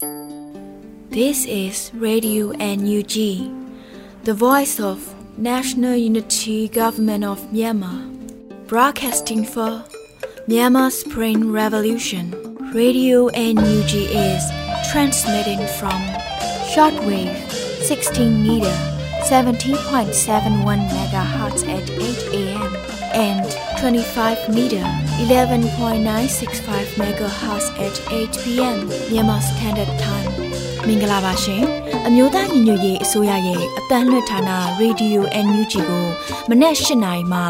[0.00, 3.12] This is Radio NUG,
[4.24, 8.08] the voice of National Unity Government of Myanmar,
[8.66, 9.84] broadcasting for
[10.48, 12.32] Myanmar Spring Revolution.
[12.72, 14.42] Radio NUG is
[14.90, 16.00] transmitting from
[16.72, 17.36] shortwave
[17.82, 18.72] 16 meter
[19.28, 22.00] 17.71 megahertz at 8
[22.32, 22.76] a.m.
[23.12, 23.49] and
[23.80, 24.84] 25 meter
[25.24, 28.78] 11.965 megahertz at 8 p.m.
[29.10, 30.30] Myanmar Standard Time.
[30.86, 31.64] မင်္ဂလာပါရှင်
[32.06, 36.06] အမျိုးသားညီညွတ်ရေးအစိုးရရဲ့အတန်းလွှတ်ဌာနရေဒီယို NUG ကို
[36.50, 37.40] မနေ့၈နိုင်မှ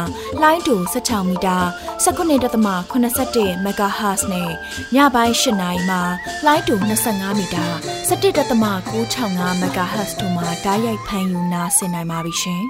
[0.41, 1.57] လိုင်းတူ16မီတာ
[2.05, 4.49] 19.87 MHz နဲ့
[4.95, 5.97] ညပိုင်း၈နိုင်မှ
[6.45, 6.73] လိုင်းတူ
[7.07, 7.65] 25မီတာ
[8.09, 12.63] 17.665 MHz တို့မှာဓာတ်ရိုက်ဖမ်းယူနာဆင်နိုင်ပါပြီရှင်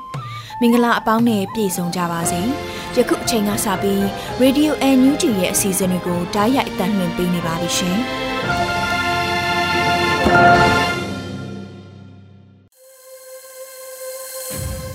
[0.63, 2.41] မင်္ဂလာအပေါင်းနဲ့ပြည့်စုံကြပါစေ
[2.95, 4.01] ယခုအချိန်ကစပြီး
[4.41, 7.97] Radio NUG ရဲ့အစီအစဉ်လေးကိုဓာတ်ရိုက်အတန်းလွှင့်ပေးနေပါပြီရှင်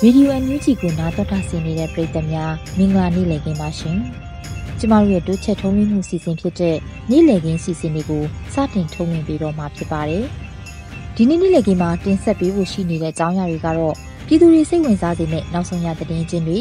[0.01, 3.99] ဗီဒီယိုအန်ယူဂျီကိုနားတော်တာဆင်နေတဲ့ပရိသတ်များမင်္ဂလာနေ့လည်ခင်းပါရှင်။
[4.79, 6.77] ကျမတို့ရဲ့တိုးချက်ထုံးလွှင့်မှုစီစဉ်ဖြစ်တဲ့
[7.11, 10.25] နေ့လည်ခင်းစီစဉ်လေးကိုစတင်ထုံးလွှင့်ပေးတော့မှာဖြစ်ပါတယ်။
[11.17, 13.97] ဒီနေ့နေ့လည်ခင်းမှာတင်ဆက်ပေးဖို့ရှိနေတဲ့အကြောင်းအရာတွေကတော့
[14.27, 16.59] ပြည်သူတွေစိတ်ဝင်စားစေမယ့်နောက်ဆုံးရသတင်းချင်းတွေ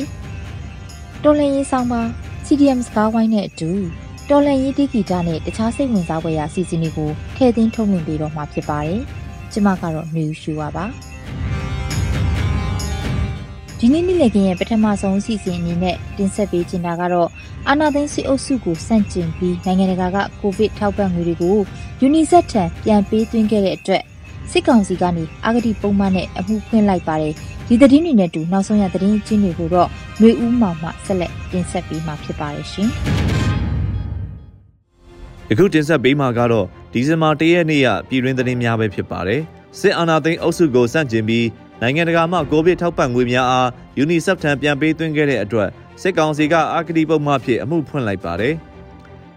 [1.24, 2.02] တော်လန်ရေးဆောင်ပါ
[2.46, 3.72] CDM စကားဝိုင်းနဲ့အတူ
[4.30, 9.02] တော်လန်ရေးတီဂီတာနဲ့တခြားစိတ်ဝင်စားဖွယ်ရာအစီအစဉ်တွေကိုထည့်သွင်းထုတ်လွှင့်ပေးတော့မှာဖြစ်ပါတယ်။
[9.52, 10.86] ကျမကတော့မြူရှူပါပါ။
[13.80, 17.30] ဒီနေ့နေ့လည်ခင်းရဲ့ပထမဆုံးအစီအစဉ်အနေနဲ့တင်ဆက်ပေးချင်တာကတော့
[17.68, 21.58] အာနာသိန်းစစ်အုပ်စုကိုစန့်ကျင်ပြီးနိုင်ငံတကာကကိုဗစ်ထောက်ပံ့ငွေတွေကို
[22.06, 24.04] UNICEF ထံပြန်ပေးသွင်းခဲ့တဲ့အတွက်
[24.52, 27.34] စစ်ကောင်စီကနေအာဂတိပုံမှန်နဲ့အမှုဖွင့်လိုက်ပါတယ်
[27.70, 29.90] ဒီသတင်းတွေနဲ့တူနောက်ဆုံးရသတင်းချင်းတွေကိုတော့
[30.22, 32.90] မျိုးဦးမောင်မှဆက်လက်တင်ဆက်ပေးမှာဖြစ်ပါတယ်ရှင်
[35.50, 39.42] ယခုတင်ဆက်ပေးမှာကတော့ဒီဇင်ဘာ၁ရက်နေ့ရပြည်တွင်းသတင်းများပဲဖြစ်ပါတယ်
[39.80, 41.48] စစ်အာဏာသိမ်းအုပ်စုကိုစန့်ကျင်ပြီး
[41.82, 43.68] နိုင်ငံတကာမှကိုဗစ်ထောက်ပံ့ငွေများအား
[44.04, 45.70] UNICEF ထံပြန်ပေးသွင်းခဲ့တဲ့အတွက်
[46.02, 48.56] စစ်ကောင်စီကအာဂတိပုံမှန်ဖြစ်အမှုဖွင့်လိုက်ပါတယ်။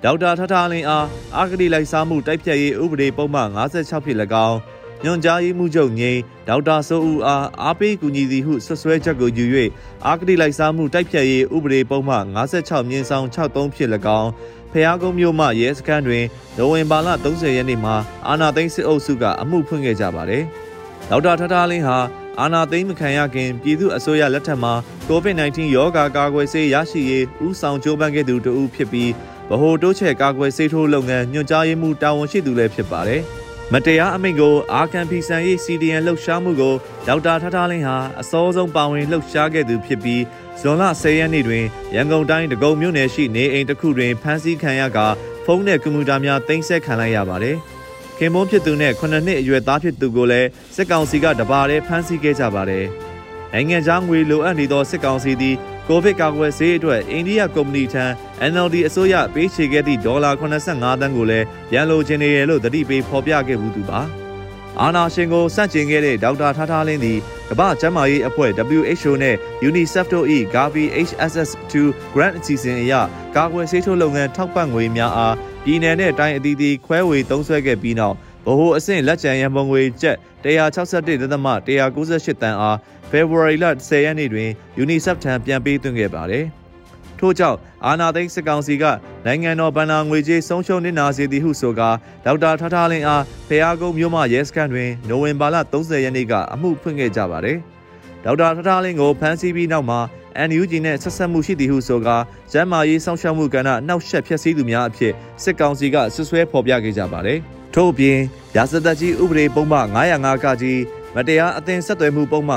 [0.05, 1.07] ဒေါက်တာထထလင်းအား
[1.37, 4.59] အာဂတိလိုက်စားမှုတိုက်ဖြတ်ရေးဥပဒေပုံမှန်56ဖြစ်၎င်း
[5.05, 9.45] ညွန်ကြားရေးမှုချုပ်ငိမ့်ဒေါက်တာစိုးဦးအားအားပေးကူညီသည်ဟုဆွဆွဲချက်ကိုယူ၍
[10.07, 14.31] အာဂတိလိုက်စားမှုတိုက်ဖြတ်ရေးဥပဒေပုံမှန်56မြင်းဆောင်63ဖြစ်၎င်း
[14.73, 16.25] ဖျားကုန်းမြို့မှရဲစခန်းတွင်
[16.57, 17.97] နိုဝင်ဘာလ30ရက်နေ့မှာ
[18.29, 20.45] အာနာသိန်းစစ်အုပ်စုကအမှုဖွင့်ခဲ့ကြပါတယ်။
[21.11, 21.99] ဒေါက်တာထထလင်းဟာ
[22.41, 24.73] အာနာသိမ်းမခံရခင်ပြည်သူအစိုးရလက်ထက်မှာ
[25.09, 29.11] COVID-19 ရောဂါကာကွယ်ဆေးရရှိရေးဥဆောင်ကြိုးပမ်းခဲ့သူတဦးဖြစ်ပြီး
[29.51, 33.23] ဗဟိုတိုးချဲ့ကာကွယ်ဆေးထိုးလုပ်ငန်းညွှန်ကြားရေးမှူးတာဝန်ရှိသူလည်းဖြစ်ပါတယ်။
[33.73, 36.75] မတရားအမိန့်ကိုအာကန်ဖီဆန်ရေး CDN လှုပ်ရှားမှုကို
[37.07, 40.23] ဒေါက်တာထထလင်းဟာအစောဆုံးပါဝင်လှုပ်ရှားခဲ့သူဖြစ်ပြီး
[40.61, 41.65] ဇွန်လ10ရက်နေ့တွင်
[41.95, 44.99] ရန်ကုန်တိုင်းဒဂုံမြို့နယ်ရှိနေအိမ်တစ်ခုတွင်ဖမ်းဆီးခံရက
[45.45, 47.57] ဖုန်းနဲ့ကွန်ပျူတာများတင်ဆက်ခံလိုက်ရပါတယ်။
[48.19, 52.85] ခင်မုန်းဖြစ်သူနဲ့9နှစ်အရွယ်သားဖြစ်သူကိုလည်းစစ်ကောင်စီကတပါးတည်းဖမ်းဆီးခဲ့ကြပါတယ်။
[53.53, 55.57] နိုင်ငံခြားငွေလိုအပ်နေသောစစ်ကောင်စီသည်
[55.89, 58.05] ကိုဗစ်ကာကွယ်ဆေးအတွက်အိန္ဒိယကုမ္ပဏီထံ
[58.51, 64.01] NLD အစိုးရပေးချေခဲ့သည့်ဒေါ်လာ85သန်းကိုလည်းပြန်လိုချင်နေရလို့တတိပေးဖော်ပြခဲ့မှုသူပါ။
[64.81, 67.19] အာနာရှင်ကိုစန့်ကျင်ခဲ့တဲ့ဒေါက်တာထားထားလင်းသည်
[67.51, 69.37] ကမ္ဘာ့ကျန်းမာရေးအဖွဲ့ WHO နဲ့
[69.69, 71.73] UNICEF တို့၏ Gavi HSS2
[72.15, 72.93] Grant အစီအစဉ်အရ
[73.37, 75.35] ကာကွယ်ဆေးထိုးလုပ်ငန်းထောက်ပံ့ငွေများအား
[75.65, 78.17] ပြည်내နဲ့တိုင်းအသီးသီးခွဲဝေသုံးစွဲခဲ့ပြီးနောက်
[78.49, 82.77] ဗဟိုအဆင့်လက်ကျန်ရန်ပုံငွေကျပ်161.198တန်အား
[83.11, 84.51] February လ10ရက်နေ့တွင်
[84.83, 86.45] UNICEF ထံပြန်ပေးသွင်းခဲ့ပါတယ်။
[87.19, 88.85] ထို့ကြောင့်အာနာသိန်းစစ်ကောင်စီက
[89.27, 91.91] နိုင်ငံတော်ဗန်နာငွေကြေးဆုံးရှုံးနေတာစေသည်ဟုဆိုကာ
[92.25, 97.59] ဒေါက်တာထထားလင်းအားဖျားကုန်းမြို့မှရဲစခန်းတွင်နိုဝင်ဘာလ30ရက်နေ့ကအမှုဖွင့်ခဲ့ကြပါတယ်။
[98.25, 100.01] ဒေါက်တာထထားလင်းကိုဖမ်းဆီးပြီးနောက်မှာ
[100.49, 102.17] NUG နဲ့ဆက်ဆက်မှုရှိသည်ဟုဆိုကာ
[102.53, 107.41] ကျမ်းမာရေးစောင့်ရှောက်မှုကဏ္ဍနှောက်ယှက်ဖျက်ဆီးသူများအဖြစ်စစ်ကောင်စီကဆွဆွဲဖော်ပြခဲ့ကြပါတယ်။
[107.79, 108.19] ထို့အပြင်
[108.57, 109.79] ရာဇသက်ကြီးဥပဒေပုံမှ
[110.13, 110.81] 905ကကြီး
[111.15, 112.57] မတရားအသင်ဆက်သွယ်မှုပုံမှ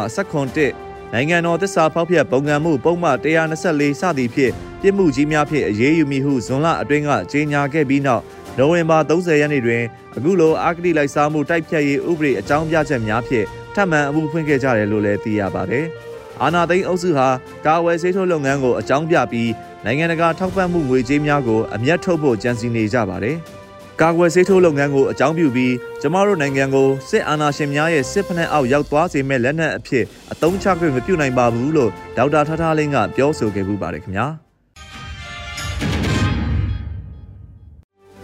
[0.55, 8.23] 701နိုင်ငံတော်သစ္စာဖောက်ဖျက်ပုံကံမှုပုံမှ124စသည်ဖြင့်ပြစ်မှုကြီးများဖြင့်အရေးယူမည်ဟုဇွန်လအတွင်းကကြေညာခဲ့ပြီးနောက်
[8.57, 9.83] နိုဝင်ဘာ30ရက်နေ့တွင်
[10.15, 13.45] အခုလိုအာဂတိလိုက်စားမှုတိုက်ဖြတ်ရေးဥပဒေအကြောင်းပြချက်များဖြင့်
[13.75, 15.85] ထပ်မံအမှုဖွင့်ခဲ့ကြတယ်လို့လည်းသိရပါတယ်။
[16.41, 17.27] အာနာသိန်းအုပ်စုဟာ
[17.65, 19.51] ကာဝယ်ဆေးထိုးလုပ်ငန်းကိုအကြောင်းပြပြီး
[19.85, 23.37] နိုင်ငံတကာထောက်ပံ့မှုငွေကြေးများကိုအမျက်ထုတ်ဖို့ကြံစည်နေကြပါတယ်။
[24.01, 34.27] ကာကွယ်ဆေးထိုးလုပ်ငန်းကိုအကြောင်းပြုပြီးကျမတို့နိုင်ငံကိုစစ်အာဏာရှင်များရဲ့စစ်ဖက်နှက်အောက်ရောက်သွားစေမဲ့လက်နက်အဖြစ်အသုံးချခွင့်မပြုနိုင်ပါဘူးလို့ဒေါက်တာထထလင်းကပြောဆိုခဲ့ပူပါတယ်ခင်ဗျာ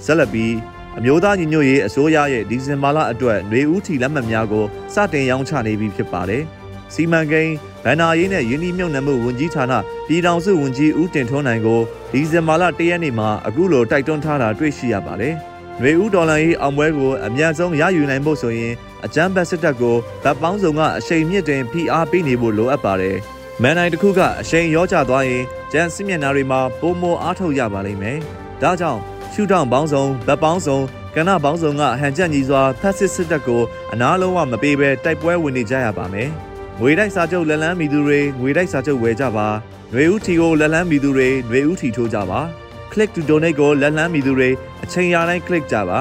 [0.05, 0.53] ဆက်လက်ပြီး
[0.97, 6.43] အမျိုးသားညီညွတ်ရေးအစိုးရရဲ့ဒီဇင်ဘာလအတွက်ຫນွေဦးထီလက်မှတ်များကိုစတင်ရောင်းချနေပြီဖြစ်ပါတယ်။
[6.93, 7.53] စီမံကိန်း
[7.83, 9.73] ဗန္နာရေးနဲ့ယင်းဒီမြုံနယ်မှုဝန်ကြီးဌာန
[10.07, 11.81] ပြည်ထောင်စုဝန်ကြီးဦးတင်ထွန်းနိုင်ကို
[12.11, 15.35] ဒီဇင်ဘာလ၁ရက်နေ့မှာအခုလိုတိုက်တွန်းထားတာတွေ့ရှိရပါတယ်။
[15.78, 18.72] ຫນွေဦးဒေါ်လာရေးအောင်ပွဲကိုအမြန်ဆုံးရယူနိုင်ဖို့ဆိုရင်
[19.04, 23.16] အကြမ်းဖက်စစ်တပ်ကိုဗတ်ပေါင်းစုံကအရှိန်မြင့်တင်ဖိအားပေးနေဖို့လိုအပ်ပါတယ်။
[23.62, 28.18] မန်နိုင်တစ်ခုကအရှိန်ရောကျသွားရင်ဂျန်စစ်မျက်နှာတွေမှာပုံမအားထုတ်ရပါလိမ့်မယ်။
[28.62, 29.00] ဒါကြောင့်
[29.32, 30.78] ရှုထောင့်ပေါင်းစုံဗတ်ပေါင်းစုံ
[31.16, 33.62] ကဏ္ဍပေါင်းစုံကဟန်ချက်ညီစွာဖက်စစ်စစ်တပ်ကို
[33.92, 36.28] အနားလုံးဝမပေးဘဲတိုက်ပွဲဝင်နေကြရပါမယ်။
[36.80, 39.48] ငွေတိုက်စာချုပ်လက်လန်းမီသူတွေငွေတိုက်စာချုပ်ဝယ်ကြပါ။
[39.92, 42.40] ຫນွေဦးထီကိုလက်လန်းမီသူတွေຫນွေဦးထီထိုးကြပါ။
[42.97, 44.49] click to donate ကိုလက်လန်းမီသူတွေ
[44.83, 45.99] အချိန်ရတိုင်း click ကြပါ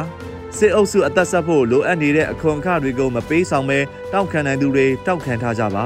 [0.56, 3.78] စစ်အုပ်စုအသက်ဆက်ဖို့လိုအပ်နေတဲ့အခွန်အခတွေကိုမပေးဆောင်ပဲ
[4.12, 5.84] တောက်ခံနိုင်သူတွေတောက်ခံထားကြပါ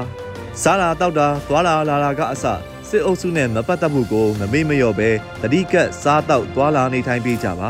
[0.61, 2.45] စားလာတောက်တာသွားလာလာလာကအစ
[2.89, 5.09] စစ်အုပ်စုနဲ့မပတ်သက်မှုကိုမမေ့မလျော့ပဲ
[5.41, 7.69] တတိကတ်စားတောက်သွားလာနေထိုင်ပေးကြပါ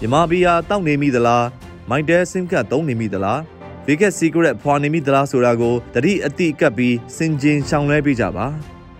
[0.00, 1.46] မြမဘီယာတောက်နေမိသလား
[1.90, 3.40] မိုက်တဲစင်ကတ်သုံးနေမိသလား
[3.86, 8.46] ဗီကက်စီကရက်ဖွာနေမိသလားဆိုတာကိုတတိအတိကပ်ပြီးစင်ကျင်ရှောင်လွှဲပေးကြပါ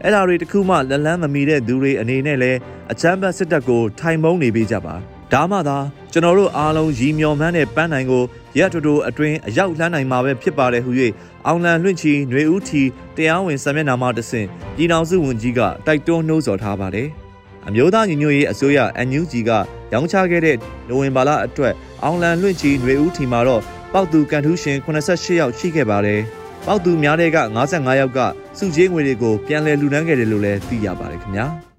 [0.04, 2.52] အဲ့ဓာတွေတခုမှလက်လန်းမမီတဲ့သူတွေအနေနဲ့လဲ
[2.92, 4.96] အချမ်းဘတ်စစ်တပ်ကိုထိုင်မုံနေပေးကြပါ
[5.34, 5.78] ဒါမှသာ
[6.12, 8.24] ကျွန်တော်တို့အားလုံးရီမျော်မှန်းတဲ့ပန်းနိုင်ကို
[8.58, 10.92] ရက်တူတူအတွင်းအရောက်လှမ်းနိုင်မှာပဲဖြစ်ပါတယ်ဟု၍
[11.48, 12.84] အောင်လန်လွင့်ချီຫນွေဦးထီ
[13.16, 17.08] တရားဝင်စာမျက်နှာမှာတဆင့်ပြည်ထောင်စုဝန်ကြီးကတိုက်တွန်းနှိုးဆော်ထားပါတယ်။
[17.68, 19.52] အမျိုးသားညီညွတ်ရေးအစိုးရ NUG က
[19.94, 21.74] ရောင်းချခဲ့တဲ့နိုဝင်ဘာလအတွက်
[22.04, 23.62] အောင်လန်လွင့်ချီຫນွေဦးထီမှာတော့
[23.94, 26.22] ပောက်သူကန်ထူးရှင်88ယောက်ရှိခဲ့ပါတယ်။
[26.66, 28.20] ပောက်သူများတဲ့က55ယောက်က
[28.59, 31.47] စုချင်းငွေတွေကိုပြန်လည်လှူဒန်းခဲ့တယ်လို့လည်းသိရပါတယ်ခင်ဗျာ။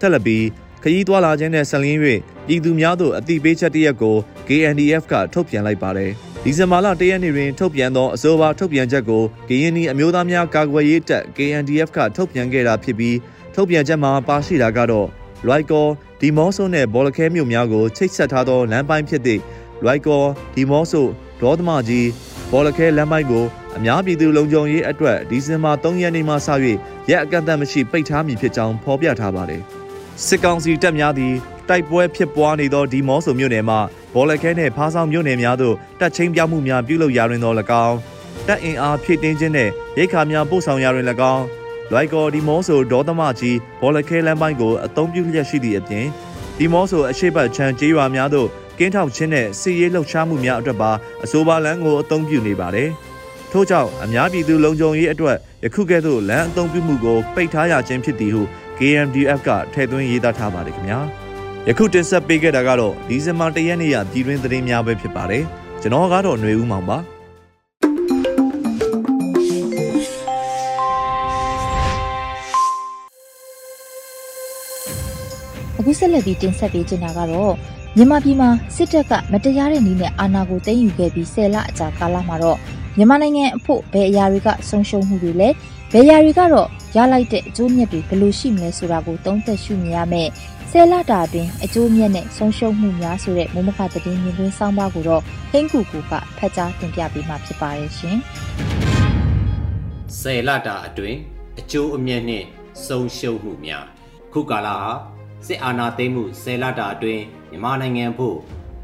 [0.00, 0.44] ထက်လက်ပြီး
[0.82, 1.98] ခရီးသွားလာခြင်းနဲ့ဆက်လင်း၍
[2.46, 4.16] ပြည်သူများသို့အသိပေးချက်တရက်ကို
[4.48, 6.10] KNDF ကထုတ်ပြန်လိုက်ပါတယ်။
[6.44, 13.16] ဒီဇင်ဘာလ၁ရက်နေ့တွင်ထုတ်ပြန်သောအဆိုပါထုတ်ပြန်ချက်ကို KNI အမျိုးသားများကာကွယ်ရေးတပ် KNDF ကထုတ်ပြန်ခဲ့တာဖြစ်ပြီး
[13.54, 15.08] ထုတ်ပြန်ချက်မှာပါရှိတာကတော့
[15.46, 15.86] လွိုက်ကော
[16.20, 19.40] ဒီမော့ဆိုနဲ့ဘောလခဲမြို့များကိုချိတ်ဆက်ထားသောလမ်းပိုင်းဖြစ်သည့်
[19.82, 20.24] လွိုက်ကော
[20.54, 21.06] ဒီမော့ဆို
[21.40, 22.08] ဒေါသမကြီး
[22.50, 23.44] ဘောလခဲလမ်းပိုင်းကို
[23.76, 26.48] အများပြည်သူလုံခြုံရေးအတွက်ဒီဇင်ဘာ3ရက်နေ့မှစ၍
[27.10, 29.62] ရက်အကန့်အသတ်မရှိပိတ်ထားမည်ဖြစ်ကြောင်းဖော်ပြထားပါတယ်။
[30.26, 31.34] စစ်ကောင်စီတပ်များသည်
[31.68, 33.76] တိုက်ပွဲဖြစ်ပွားနေသောဒီမော့ဆိုမြို့နယ်မှ
[34.14, 37.52] ဘောလခဲနှင့်ဖားဆောင်မြို့နယ်များသို့တပ်ချင်းပြမှုများပြုလုပ်ရာတွင်သော၎
[37.86, 37.96] င်း
[38.46, 41.44] တပ်အင်အားဖြည့်တင်းခြင်းနှင့်ရိတ်ခါများပို့ဆောင်ရာတွင်၎င်း
[41.90, 46.06] လွိုက်ကော်ဒီမော့ဆိုဒေါသမကြီးဘောလခဲလမ်းပိုင်းကိုအသုံးပြုလျက်ရှိသည့်အပြင်
[46.58, 48.48] ဒီမော့ဆိုအရှိတ်ချမ်းကျေးရွာများသို့
[48.78, 50.90] ကင်းထောက်ခြင်းနဲ့စီရေးလှုပ်ရှားမှုများအတွက်ပါ
[51.24, 52.90] အဆိုပါလမ်းကိုအသုံးပြုနေပါတယ်။
[53.56, 58.42] ထို့ကြောင့်အများပြည်သူလုံခြုံရေးအတွက်ယခုကဲ့သို့လမ်းအသုံးပြုမှုကိုပိတ်ထားရခြင်းဖြစ်သည်ဟု
[58.78, 61.00] KMDF ကထည့်သွင်းရေးသားထားပါတယ်ခင်ဗျာ
[61.68, 65.44] ယခုတင်ဆက်ပေးခဲ့တာကတော့ဒီဇင်ဘာ၁ရက်နေ့ရပြည်တွင်းသတင်းများပဲဖြစ်ပါတယ်
[65.82, 66.98] ကျွန်တော်ကတော့ຫນွေဦးမောင်ပါ
[75.78, 77.54] အခုဆက်လက်ပြီးတင်ဆက်ပေးချင်တာကတော့
[77.98, 82.58] မြန်မာပြည်မှာစစ်တပ်ကမတရားတဲ့နည်းနဲ့အာဏာကိုသိမ်းယူခဲ့ပြီးဆယ်လအကြာကာလမှာတော့
[82.96, 85.48] မြန်မာနိုင်ငံအဖို့ဘယ်အရာတွေကဆုံးရှုံးမှုတွေလဲ
[85.92, 90.28] ဘယ်အရာတွေကတော့ရလိုက်တဲ့အကျိုးမြတ်တွေဘယ်လိုရှိမလဲဆိုတာကိုသုံးသပ်ရှုမြင်ရမယ်။
[90.70, 98.16] ဆယ်လတာအတွင်းအကျိုးမြတ်နဲ့ဆုံးရှုံးမှုများဆိုတဲ့မုံမခသတင်းမြင်ကွင်းစောင်းပါကိုတော့ဟင်းကူကူကဖတ်ကြားတင်ပြပေးမှာဖြစ်ပါတယ်ရှင်။
[100.20, 101.18] ဆယ်လတာအတွင်း
[101.60, 102.44] အကျိုးအမြတ်နဲ့
[102.86, 103.84] ဆုံးရှုံးမှုများ
[104.32, 104.90] ခုကာလဟာ
[105.46, 107.22] စစ်အာဏာသိမ်းမှုဆယ်လတာအတွင်း
[107.54, 108.36] မြန်မာနိုင်ငံဖို့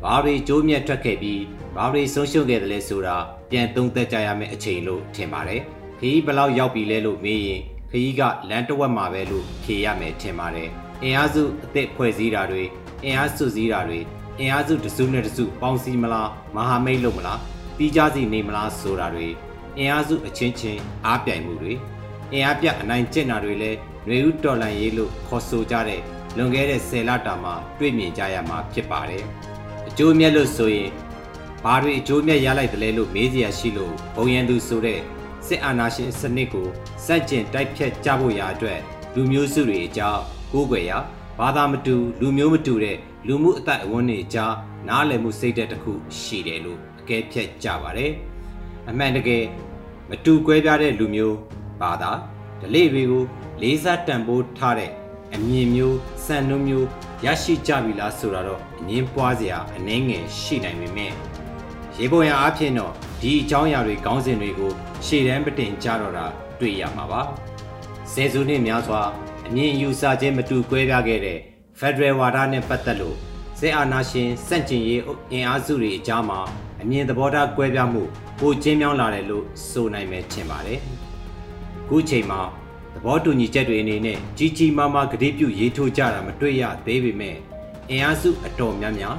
[0.02, 1.42] ဘာတွေကျိုးမြတ်ထွက်ခဲ့ပြီး
[1.76, 3.16] ဘာတွေဆုံးရှုံးခဲ့တယ်လဲဆိုတာ
[3.50, 5.60] ပြန်သုံးသပ်ကြရမယ့်အချိန်လို့ထင်ပါတယ်။
[5.98, 10.68] ခရီးဘလောက်ရောက်ပြီလဲလို့မေးရင်ခရီးကလမ်းတဝက်မှာပဲလို့ဖြေရမယ်ထင်ပါတယ်။
[11.02, 12.62] အင်အားစုအသစ်ဖွဲ့စည်းတာတွေ
[13.04, 14.00] အင်အားစုစည်းတာတွေ
[14.38, 17.40] အင်အားစုတစုနဲ့တစုပေါင်းစည်းမလားမဟာမိတ်လို့မလား
[17.76, 19.28] ပြီးကြစီနေမလားဆိုတာတွေ
[19.78, 21.74] အင်အားစုအချင်းချင်းအားပြိုင်မှုတွေ
[22.32, 26.00] အင်အားပြအနိုင်ကျင့်တာတွေလည်းရွေဦးတော်လန်ရေးလို့ခေါ်ဆိုကြတဲ့
[26.36, 29.24] လွန်ခဲ့တဲ့10လတာမှာတွေ့မြင်ကြရမှာဖြစ်ပါတယ်။
[29.88, 30.90] အကျိုးမြတ်လို့ဆိုရင်
[31.64, 35.00] ဘာတွေအကျိုးမြတ်ရလိုက်တယ်လဲလို့မေးစရာရှိလို့ဘုံရန်သူဆိုတဲ့
[35.46, 36.68] စစ်အာဏာရှင်စနစ်ကို
[37.06, 38.80] စန့်ကျင်တိုက်ဖြတ်ကြဖို့ရာအတွက်
[39.14, 40.22] လူမျိုးစုတွေအကြောင်း
[40.52, 40.98] ကိုးကွယ်ရာ
[41.38, 42.96] ဘာသာမတူလူမျိုးမတူတဲ့
[43.26, 44.54] လူမှုအသက်အဝန်းတွေအကြား
[44.88, 48.12] နားလည်မှုစိတ်ဓာတ်တစ်ခုရှိတယ်လို့အကဲဖြတ်ကြပါတယ်
[48.88, 49.44] အမှန်တကယ်
[50.10, 51.36] မတူကွဲပြားတဲ့လူမျိုး
[51.80, 52.10] ဘာသာ
[52.60, 53.24] ဓလေ့တွေကို
[53.62, 54.90] လေးစားတန်ဖိုးထားတဲ့
[55.34, 56.86] အမြင်မျိုးစံနှုန်းမျိုး
[57.24, 61.12] ရရှိကြပြီလားဆိုတာတော့အငင်းပွားစရာအနှဲငယ်ရှိနိုင်ပေမဲ့
[61.96, 64.72] ရေပေါ်ရအားဖြင့်တော့ဒီအကြောင်းအရာတွေခေါင်းစဉ်တွေကို
[65.06, 66.26] ရှေ့တန်းပတင်ကြတော့တာ
[66.60, 67.20] တွေ့ရမှာပါ
[68.12, 69.02] ဆယ်စုနှစ်များစွာ
[69.46, 71.38] အမြင့်ယူဆခြင်းမတူကွဲပြားခဲ့တဲ့
[71.78, 73.16] Federal ဝါဒနဲ့ပတ်သက်လို့
[73.58, 76.40] စစ်အာဏာရှင်စန့်ကျင်ရေးအင်အားစုတွေအကြားမှာ
[76.82, 78.02] အမြင်သဘောထားကွဲပြားမှု
[78.40, 80.80] ပိုကျင်းမြောင်းလာတယ်လို့ဆိုနိုင်မယ်ထင်ပါတယ်
[81.88, 82.59] ခုချိန်မှာသ
[83.04, 87.36] ဘောတူညီချက်တွေအနေနဲ့ကြီးကြီးမားမားကတိပြုရေးထိုးကြတာမတွေ့ရသေးပေမဲ့
[87.90, 89.16] အင်အားစုအတော်များများ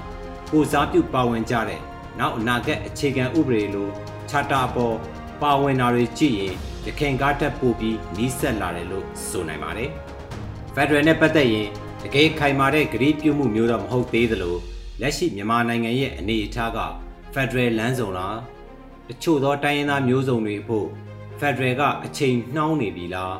[0.51, 1.81] ကိုစားပြုပါဝင်ကြတဲ့
[2.19, 3.89] နောက်အနာဂတ်အခြေခံဥပဒေလို
[4.29, 4.95] ချာတာပေါ်
[5.41, 9.89] ပါဝင်တာတွေကြည့်ရင်ရခိုင်ကားတက်ပို့ပြီးနီးစက်လာတယ်လို့ဆိုနိုင်ပါတယ်။
[10.75, 11.67] Federal နဲ့ပတ်သက်ရင်
[12.03, 14.55] တကယ်ခိုင်မာတဲ့ဂရီးပြုမှုမျိုးတော့မဟုတ်သေးသလို
[15.01, 16.79] လက်ရှိမြန်မာနိုင်ငံရဲ့အနေအထားက
[17.33, 18.37] Federal လမ်းဆောင်လား
[19.07, 20.87] တချို့သောတိုင်းရင်းသားမျိုးစုံတွေဖို့
[21.39, 23.35] Federal ကအချိန်နှောင်းနေပြီလား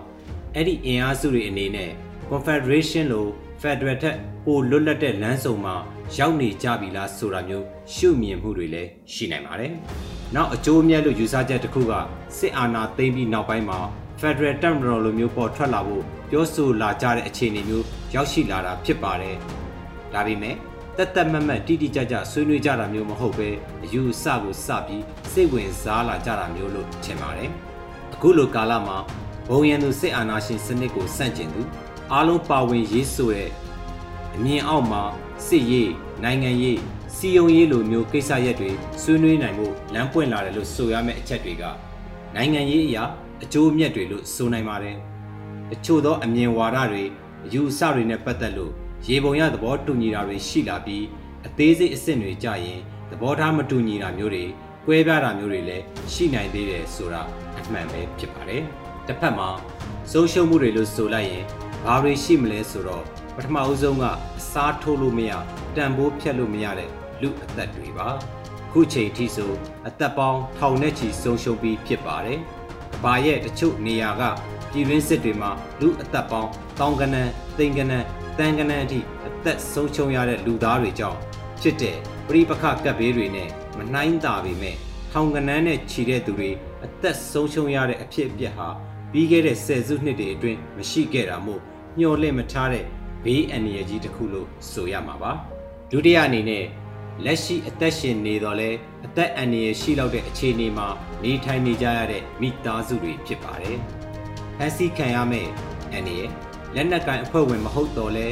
[0.55, 1.91] အဲ့ဒီအင်အားစုတွေအနေနဲ့
[2.29, 3.29] Confederation လို့
[3.61, 5.75] Federal ထက်ပိုလွတ်လပ်တဲ့လမ်းစုံမှာ
[6.17, 9.71] ရောက်နေကြပြီလားဆိုတာမျိုးရှုမြင်မှုတွေလည်းရှိနိုင်ပါတယ်။
[10.35, 11.93] နောက်အကျိုးအမြတ်လို့ယူဆချက်တစ်ခုက
[12.37, 13.79] စစ်အာဏာသိမ်းပြီးနောက်ပိုင်းမှာ
[14.21, 19.35] Federal တပ်မတော်လိုမျိုးပေါ်ထွက်လာဖို့ပြောဆိုလာကြတဲ့အခြေအနေမျိုးရောက်ရှိလာတာဖြစ်ပါတယ်။
[20.13, 20.55] ဒါပေမဲ့
[20.97, 23.49] တက်တက်မတ်မတ်တိတိကျကျဆွေးနွေးကြတာမျိုးမဟုတ်ပဲ
[23.83, 27.49] အယူအဆကိုစပြီးစိတ်ဝင်စားလာကြတာမျိုးလို့ထင်ပါတယ်။
[28.13, 28.97] အခုလိုကာလမှာ
[29.53, 31.61] ဘုံရန်သူစစ်အာဏာရှင်စနစ်ကိုစန့်ကျင်သူ
[32.11, 33.49] အားလုံးပါဝင်ရေးဆိုတဲ့
[34.35, 35.03] အမြင်အောက်မှာ
[35.47, 35.91] စစ်ရေး
[36.23, 36.79] နိုင်ငံရေး
[37.15, 41.63] စီယုံရေးလိုမျိုးကိစ္စရပ်တွေဆွေးနွေးနိုင်မှုလမ်းပွင့်လာတယ်လို့ဆိုရမယ့်အချက်တွေက
[42.35, 43.03] နိုင်ငံရေးအရာ
[43.43, 44.97] အကျိုးအမြတ်တွေလို့ဆိုနိုင်ပါတယ်။
[45.71, 47.03] တချို့သောအမြင်ဝါဒတွေ
[47.45, 48.71] အယူအဆတွေနဲ့ပတ်သက်လို့
[49.07, 51.05] ရေပုံရသဘောတူညီတာတွေရှိလာပြီး
[51.47, 52.79] အသေးစိတ်အဆင့်တွေကြရင်
[53.09, 54.45] သဘောထားမတူညီတာမျိုးတွေ
[54.85, 57.21] ကွဲပြားတာမျိုးတွေလည်းရှိနိုင်သေးတယ်ဆိုတာ
[57.59, 58.65] အမှန်ပဲဖြစ်ပါတယ်။
[59.11, 59.49] တစ်ဖက်မှာ
[60.11, 61.45] ဆုံးရှုံးမှုတွေလို့ဆိုလိုက်ရင်
[61.85, 63.03] ဘာတွေရှိမလဲဆိုတော့
[63.35, 64.05] ပထမအဦးဆုံးက
[64.39, 65.31] အစားထိုးလို့မရ
[65.75, 66.89] တန်ဖိုးဖြတ်လို့မရတဲ့
[67.21, 68.07] လူအသက်တွေပါ
[68.71, 69.51] ခုချိန်ထိဆို
[69.87, 72.39] အသက်ပေါင်းထောင်နဲ့ချီဆုံးရှုံးပြီးဖြစ်ပါတယ်။
[73.03, 74.23] ဘာရဲ့တချို့နေရာက
[74.71, 75.51] ပြည်ရင်းစစ်တွေမှာ
[75.81, 78.05] လူအသက်ပေါင်းတောင်ကနန်းသိန်းကနန်း
[78.37, 81.19] တန်ကနန်းအထိအသက်ဆုံးရှုံးရတဲ့လူသားတွေကြောင့်
[81.61, 84.75] ဖြစ်တဲ့ပြိပခကပ်ဘေးတွေနဲ့မနှိုင်းတာပေမဲ့
[85.11, 86.49] ထောင်ကနန်းနဲ့ခြီတဲ့သူတွေ
[86.85, 88.69] အသက်ဆုံးရှုံးရတဲ့အဖြစ်အပျက်ဟာ
[89.11, 91.61] ပြီးခဲ့တဲ့ဆယ်စုနှစ်တွေအတွင်းမရှိခဲ့တာမို့
[91.99, 92.85] ညှော်လင့်မထားတဲ့
[93.23, 95.31] ဘေးအန္တရာယ်ကြီးတစ်ခုလို့ဆိုရမှာပါ
[95.91, 96.65] ဒုတိယအနေနဲ့
[97.25, 98.69] လက်ရှိအသက်ရှင်နေတော့လဲ
[99.05, 100.87] အသက်အန္တရာယ်ရှိလောက်တဲ့အခြေအနေမှာ
[101.23, 103.77] နေထိုင်နေကြရတဲ့မိသားစုတွေဖြစ်ပါတယ်။
[104.57, 105.49] ဖန်ဆီးခံရမယ့်
[105.93, 106.29] အန္တရာယ်
[106.75, 108.27] လက်နက်ကင်အဖွဲ့ဝင်မဟုတ်တော့လဲ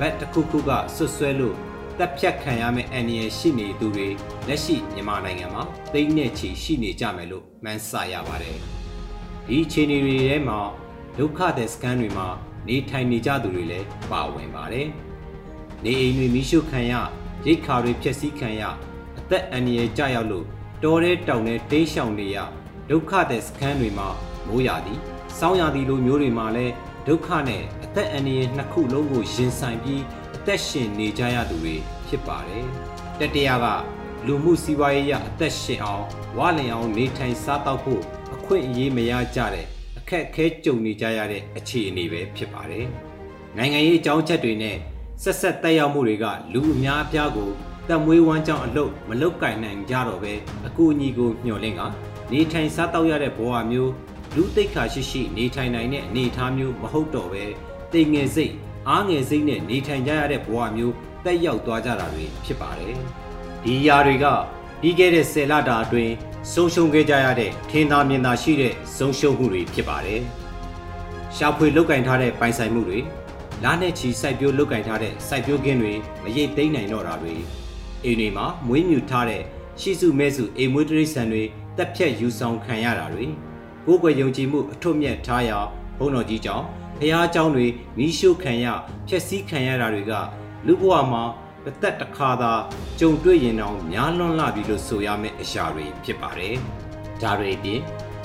[0.00, 1.56] ဘက်တစ်ခုခုကဆွတ်ဆွဲလို့
[1.98, 4.08] တပ်ဖြတ်ခံရမယ့်အန္တရာယ်ရှိနေသူတွေ
[4.48, 8.58] လက်ရှိမြန်မာနိုင်ငံမှာတိမ့်နဲ့ချီရှိနေကြမယ်လို့မှန်းဆရပါတယ်။
[9.50, 10.58] ဒီအခြေအနေတွေထဲမှာ
[11.18, 12.28] ဒုက္ခတဲ့စကန်တွေမှာ
[12.68, 14.88] နေထိုင်နေကြသူတွေလည်းပါဝင်ပါတယ်။
[15.84, 16.94] နေအိမ်တွေမိရှုခံရ
[17.46, 18.62] ရိတ်ခါတွေဖျက်ဆီးခံရ
[19.18, 20.46] အသက်အန္တရာယ်ကြရောက်လို့
[20.84, 22.38] တော်တဲ့တောင်နဲ့တိမ်းရှောင်နေရ
[22.90, 24.08] ဒုက္ခတဲ့စခန်းတွေမှာ
[24.48, 25.00] မိုးရသည်
[25.38, 26.72] စောင်းရသည်လိုမျိုးတွေမှာလည်း
[27.06, 30.02] ဒုက္ခနဲ့အသက်အန္တရာယ်နှစ်ခုလုံးကိုရင်ဆိုင်ပြီး
[30.36, 31.76] အသက်ရှင်နေကြရသူတွေ
[32.06, 32.66] ဖြစ်ပါတယ်။
[33.20, 33.66] တတရားက
[34.26, 36.04] လူမှုစီးပွားရေးရအသက်ရှင်အောင်
[36.38, 38.02] ဝါလင်အောင်နေထိုင်စားတောက်ဖို့
[38.34, 39.66] အခွင့်အရေးမရကြတဲ့
[39.98, 42.86] အခက်အခဲကြုံနေကြရတဲ့အခြေအနေပဲဖြစ်ပါတယ်။
[43.56, 44.76] နိုင်ငံရေးအကြောင်းချက်တွေနဲ့
[45.22, 47.50] ဆက်ဆက်တက်ရောက်မှုတွေကလူအများအပြားကို
[47.88, 50.34] တက်မွေးဝမ်းကြောင်းအလုပ်မလုပ်ကင်နိုင်ကြတော့ပဲ
[50.66, 51.80] အကူအညီကိုညှော်လင့်က
[52.32, 53.92] နေထိုင်စားတောက်ရတဲ့ဘဝမျိုး
[54.34, 57.44] လူသိက္ခာရှိရှိနေထိုင်နိုင်တဲ့အနေအထားမျိုးမဟုတ်တော့ပဲ
[57.92, 58.54] တိမ်ငယ်စိတ်
[58.88, 60.94] အားငယ်စိတ်နဲ့နေထိုင်ကြရတဲ့ဘဝမျိုး
[61.24, 62.94] တက်ရောက်သွားကြတာတွေဖြစ်ပါတယ်
[63.64, 64.26] ဒီຢာတွေက
[64.80, 66.14] ပြီးခဲ့တဲ့ဆယ်လတာအတွင်း
[66.51, 70.21] ဆုံးရှုံးခဲ့ကြရတဲ့ထင်သာမြင်သာရှိတဲ့ဆုံးရှုံးမှုတွေဖြစ်ပါတယ်
[71.35, 72.99] ရှာဖွေလုတ်ကင်ထားတဲ့ပိုင်ဆိုင်မှုတွေ
[73.63, 75.93] လားနဲ့ချီစိုက်ပျိုးလုတ်ကင်ထားတဲ့စိုက်ပျိုးခင်းတွေ
[76.23, 77.33] မရိပ်သိမ်းနိုင်တော့တာတွေ
[78.03, 79.41] အိမ်တွေမှာမွေးမြူထားတဲ့
[79.81, 81.43] ရှိစုမဲစုအိမ်မွေးတရိษံတွေ
[81.77, 83.25] တက်ဖြတ်ယူဆောင်ခံရတာတွေ
[83.85, 85.59] ကိုယ်ွယ်ယုံကြည်မှုအထွတ်မြတ်ထားရာ
[85.99, 86.65] ဘုံတော်ကြီးကြောင့်
[86.97, 87.65] ဖះเจ้าတွေ
[87.97, 88.65] မိရှုခံရ
[89.07, 90.13] ဖျက်ဆီးခံရတာတွေက
[90.67, 91.23] လူဘဝမှာ
[91.68, 92.52] တစ်သက်တစ်ခါသာ
[93.00, 96.54] ကြုံတွေ့ရင်တော့များလွန်းလာပြီလို့ဆိုရမယ့်အရာတွေဖြစ်ပါတယ်။
[97.22, 97.80] ဒါတွေပြင်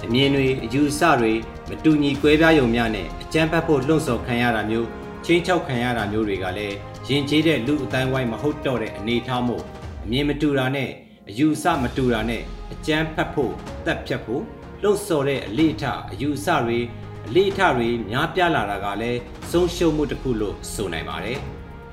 [0.05, 1.33] အမြင်တွေအယူအဆတွေ
[1.69, 4.88] မတူညီကွဲပြားယုံများနဲ့အကြမ်းဖက်ဖို့လှုံ့ဆော်ခံရတာမျိုး
[5.25, 6.75] ချင်းချောက်ခံရတာမျိုးတွေကလည်း
[7.09, 9.63] ရင်ကျေးတဲ့လူအတိုင်းဝိုင်းမဟုတ်တော့တဲ့အနေအထားမို့
[10.03, 10.89] အမြင်မတူတာနဲ့
[11.29, 12.41] အယူအဆမတူတာနဲ့
[12.73, 13.53] အကြမ်းဖက်ဖို့
[13.85, 14.43] တက်ဖြတ်ဖို့
[14.81, 16.79] လှုပ်ဆော်တဲ့အလေးထအယူအဆတွေ
[17.27, 19.19] အလေးထတွေများပြားလာတာကလည်း
[19.51, 21.39] ဆုံးရှုံးမှုတစ်ခုလို့ဆိုနိုင်ပါတယ်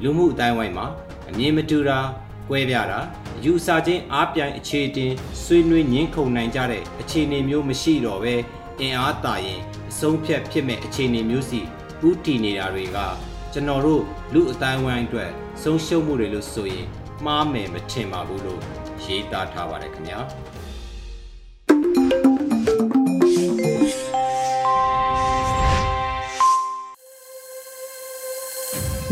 [0.03, 0.87] လူမှုအတိုင်းဝိုင်းမှာ
[1.31, 1.99] အမြင်မတူတာ
[2.49, 3.01] ကွဲပြားတာ
[3.37, 8.35] အယူအဆချင်းအားပြိုင်အခြေတင်ဆွေးနွေးငင်းခုန်နိုင်ကြတဲ့အခြေအနေမျိုးမရှိတော့ပဲ
[8.81, 9.61] အင်အားတာရင်
[9.91, 11.61] အဆုံးဖြတ်ဖြစ်မဲ့အခြေအနေမျိုးစီ
[12.09, 12.99] ဥတီနေတာတွေက
[13.53, 15.31] ကျွန်တော်တို့လူအတိုင်းဝိုင်းအတွက်
[15.63, 16.87] ဆုံးရှုံးမှုတွေလို့ဆိုရင်
[17.25, 18.61] မှားမယ်မထင်ပါဘူးလို့
[19.05, 20.21] ရေးသားထားပါတယ်ခင်ဗျာ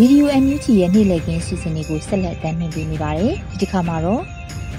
[0.00, 4.22] ဗီဒီယိုအန်ယူဂျီရဲ့နေ့လည်ခင်းစီစဉ်တွေကိုဆက်လက်တင်ပြနေပါတယ်ဒီတစ်ခါမှာတော့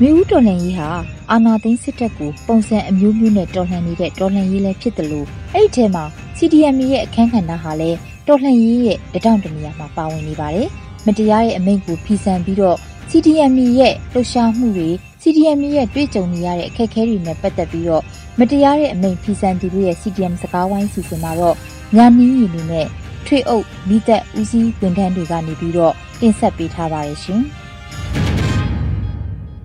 [0.01, 0.89] မျိုးဦးတော်လှန်ရေးဟာ
[1.31, 6.03] အာနာသိန်းစစ်တပ်ကိုပုံစံအမျိုးမျိုးနဲ့တော်လှန်နေတဲ့တော်လှန်ရေးလည်းဖြစ်တယ်လို့အဲ့ဒီထဲမှာ
[6.37, 7.97] CDM ရဲ့အခန်းကဏ္ဍဟာလည်း
[8.27, 10.67] တော်လှန်ရေးရဲ့တတောင့်တနေရာမှာပါဝင်နေပါတယ်။
[11.05, 12.77] မတရားရဲ့အမိန့်ကိုဖီဆန်ပြီးတော့
[13.09, 14.89] CDM ရဲ့လှုပ်ရှားမှုတွေ
[15.21, 18.03] CDM ရဲ့တွေ့ကြုံနေရတဲ့အခက်အခဲတွေနဲ့ပတ်သက်ပြီးတော့
[18.39, 21.55] မတရားတဲ့အမိန့်ဖီဆန်သူတို့ရဲ့ CDM စကားဝိုင်းစီစဉ်မှာတော့
[21.95, 22.87] ညာနည်းရည်နေနဲ့
[23.29, 27.41] ထထွေအုပ်မိသက်ဦးစီးဝန်ထမ်းတွေကနေပြီးတော့တင်ဆက်ပေးထားပါတယ်ရှင်။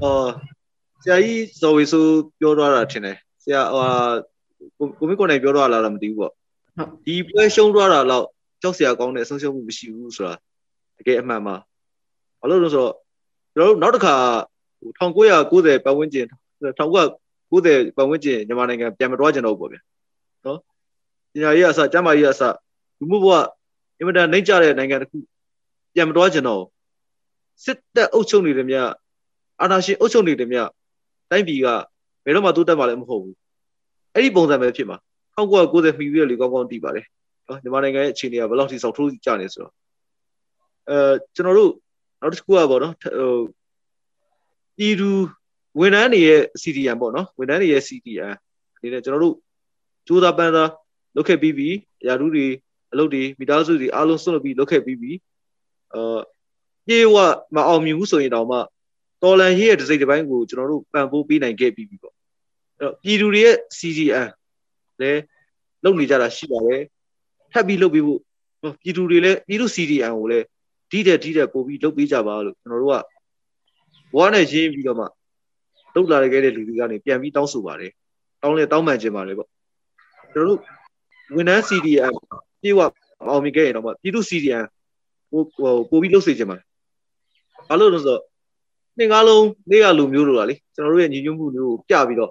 [0.02, 0.28] အော်
[1.02, 2.04] ဆရာကြီးဇော်ဝေဆို
[2.40, 6.33] ပြောသွားတာထင်တယ်။ဆရာဟိုကိုမင်းကိုနိုင်ပြောသွားလားမသိဘူးပေါ့။
[7.04, 8.26] ဒီပွဲရှုံးသွားတာတော့
[8.62, 10.35] ကြောက်စရာကောင်းတဲ့အဆုံးရှုံးမှုမရှိဘူးဆိုတာ
[10.99, 11.54] တကယ်အမှန်ပါ။
[12.40, 12.92] ဘာလို့လဲဆိုတော့
[13.54, 14.14] ကျွန်တော်တို့နောက်တစ်ခါ
[15.00, 16.26] 1990ပတ်ဝန်းကျင်
[16.62, 19.80] 1990ပတ်ဝန်းကျင်မြန်မာနိုင်ငံပြန်မတွားကြတော့ဘူးပေါ့ဗျာ။
[20.44, 20.59] နော်။
[21.33, 22.42] ပညာရေးအစကျန်းမာရေးအစ
[22.98, 23.34] လူမှုဘဝ
[23.98, 25.18] အင်မတန်နှိမ့်ကြတဲ့နိုင်ငံတစ်ခု
[25.94, 26.62] ပြန်မတွားကြတော့
[27.64, 28.76] စစ်တပ်အုပ်ချုပ်နေတဲ့မြ
[29.60, 30.58] အာဏာရှင်အုပ်ချုပ်နေတဲ့မြ
[31.30, 31.66] တိုင်းပြည်က
[32.24, 33.36] ဘယ်တော့မှတိုးတက်မှာလည်းမဟုတ်ဘူး
[34.14, 34.98] အဲ့ဒီပုံစံပဲဖြစ်မှာ
[35.36, 37.06] 1990မှီပြီးတော့လေကောင်းကောင်းတည်ပါတယ်
[37.48, 39.72] နော်မြန်မာနိုင်ငံရဲ့အခြေအနေကဘယ်လောက်ထိစောက်ထိုးကြနေဆိုတော့
[40.88, 41.72] အဲကျွန်တော်တို့
[42.20, 43.38] နောက်တစ်ခုကပေါ့နော်ဟို
[44.76, 45.10] ပြည်သူ
[45.80, 48.32] ဝန်ထမ်းတွေရဲ့ CDN ပေါ့နော်ဝန်ထမ်းတွေရဲ့ CDN
[48.76, 49.36] အနေနဲ့ကျွန်တော်တို့
[50.06, 50.70] စူးစမ်းပန်းစား
[51.16, 51.68] လုပ်ခဲ့ပြီးပြီ
[52.06, 52.46] ရာထူးတွေ
[52.94, 55.12] အလုပ်တွေမိသားစုတွေအားလုံးဆွတ်လုပ်ပြီးလုပ်ခဲ့ပြီးပြီ
[55.94, 56.18] အာ
[56.86, 57.16] ပြေဝ
[57.54, 58.58] မအောင်မြင်ဘူးဆိုရင်တော့မှ
[59.22, 62.14] တော်လန်ရေးရဲ့တစ်စိတ်တစ်ပိုင်းကိုကျွန်တော်တို့ပံ့ပိုးပေးနိုင်ခဲ့ပြီးပြီပေါ့
[62.78, 64.28] အဲ့တော့ပြည်သူတွေရဲ့ CGN
[65.00, 65.20] လည်း
[65.84, 66.82] လုပ်နေကြတာရှိပါတယ်
[67.52, 68.20] ထပ်ပြီးလုပ်ပြီးဖို့
[68.82, 70.44] ပြည်သူတွေလည်းပြည်သူ CDN ကိုလည်း
[70.90, 72.96] ဒီတဲ့ဒီတဲ့ပို့ပြီးလုပ်ပေးကြပါလို့ကျွန်တော်တို့က
[74.14, 75.06] ဘဝနဲ့ရင်းပြီးတော့မှ
[75.94, 77.92] လုပ်လာခဲ့တဲ့လူတွေကနေပြန်ပြီးတောင်းဆိုပါတယ်
[78.42, 79.48] တောင်းလဲတောင်းပန်ခြင်းပါတယ်ပေါ့
[80.32, 80.60] ကျွန်တော်တို့
[81.36, 82.14] ဝန်ထမ်း CDN
[82.64, 82.80] ပြေဝ
[83.28, 84.64] အောင်မြင်ခဲ့ရင်တော့မှပြည်သူ CDN
[85.30, 85.47] ပို့
[85.90, 86.66] ပို့ပြီးလုပ်စေခြင်းပါတယ်
[87.68, 88.23] ဘာလို့လဲဆိုတော့
[88.99, 92.30] နှစ်ကားလုံးနေရလူမျိုးတို့ကလေကျွန်တော်တို့ရဲ့ညီညွတ်မှုမျိုးကိုပြပြီးတော့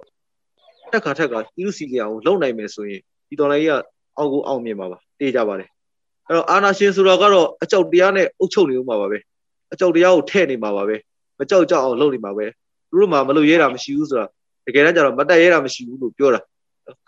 [0.92, 3.82] တက်ခါထက်ကပြည်သူစီကအောင်လုံနိုင်မယ်ဆိုရင်ဒီတော်လိုင်းကြီးက
[4.18, 5.68] အောင်ကိုအောင်မြင်ပါပါတေးကြပါတယ်
[6.26, 9.18] အဲ့တော့အာနာရှင်ဆိုတော့ကတော့အကြောက်တရားနဲ့အုပ်ချုပ်နေဦးမှာပါပဲ
[9.72, 10.96] အကြောက်တရားကိုထဲ့နေမှာပါပဲ
[11.38, 12.46] မကြောက်ကြောက်အောင်လုပ်နေမှာပဲ
[12.90, 14.26] သူတို့မှမလုပ်ရဲတာမရှိဘူးဆိုတာ
[14.66, 16.40] တကယ်တမ်းကျတော့မတက်ရဲတာမရှိဘူးလို့ပြောတာ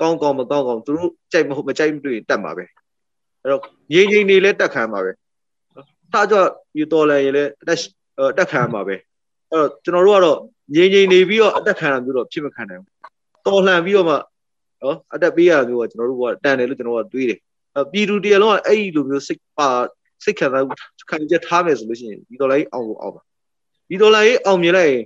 [0.01, 2.65] ကောင်းကောင်းမကောင်းကောင်းသူတို့ကြိုက်မဟုတ်မကြိုက်မတွေ့တက်မှာပဲ
[3.47, 3.63] အဲ့တော့
[3.93, 5.13] ငြိမ်ငြိမ်နေလဲတက်ခံမှာပဲ
[6.13, 6.37] ထားကြ
[6.79, 7.79] ယူတော်လဲရင်လဲတက်
[8.39, 8.97] တက်ခံမှာပဲ
[9.53, 10.39] အဲ့တော့ကျွန်တော်တို့ကတော့
[10.75, 12.93] ငြိမ်ငြိမ်နေပြီးတော့အတက်ခံတာမျိုးတော့ဖြစ်မခံနိုင်ဘူး
[13.47, 14.15] တော်လှန်ပြီးတော့မှ
[14.83, 17.39] နော်အတက်ပေးရမျိုးကကျွန်တော်တို့ကတန်တယ်လို့ကျွန်တော်ကတွေးတယ်
[17.93, 19.69] ပြည်သူတရလုံးကအဲ့ဒီလိုမျိုးစိတ်ပါ
[20.25, 20.65] စိတ်ခံစား
[21.11, 23.23] ခံချက်ထားမယ်ဆိုလို့ရှိရင်ဒီဒေါ်လာကြီးအောင်ကိုအောင်ပါ
[23.89, 25.05] ဒီဒေါ်လာကြီးအောင်မြင်လိုက်ရင်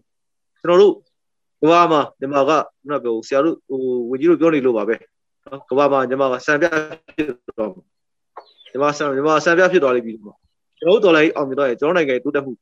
[0.61, 0.95] ကျွန်တော်တို့
[1.61, 2.59] ကဘာမှာညီမကခု
[2.91, 4.95] နပြောဆရာတို့ဟိုဝကြီးတို့ပြောနေလို့ပါပဲ
[5.45, 6.67] နော်ကဘာမှာညီမကစံပြ
[7.17, 7.73] ဖြစ်တော့
[8.73, 10.13] ညီမစံညီမစံပြဖြစ်သွားလိမ့်ပြီ
[10.81, 12.53] ကျွန်တော်တို့ဒေါ်လာကြီးအောင်မြင်တော့ရင်ကျွန်တော်နိုင်ငံရဲ့တိုးတက်မှု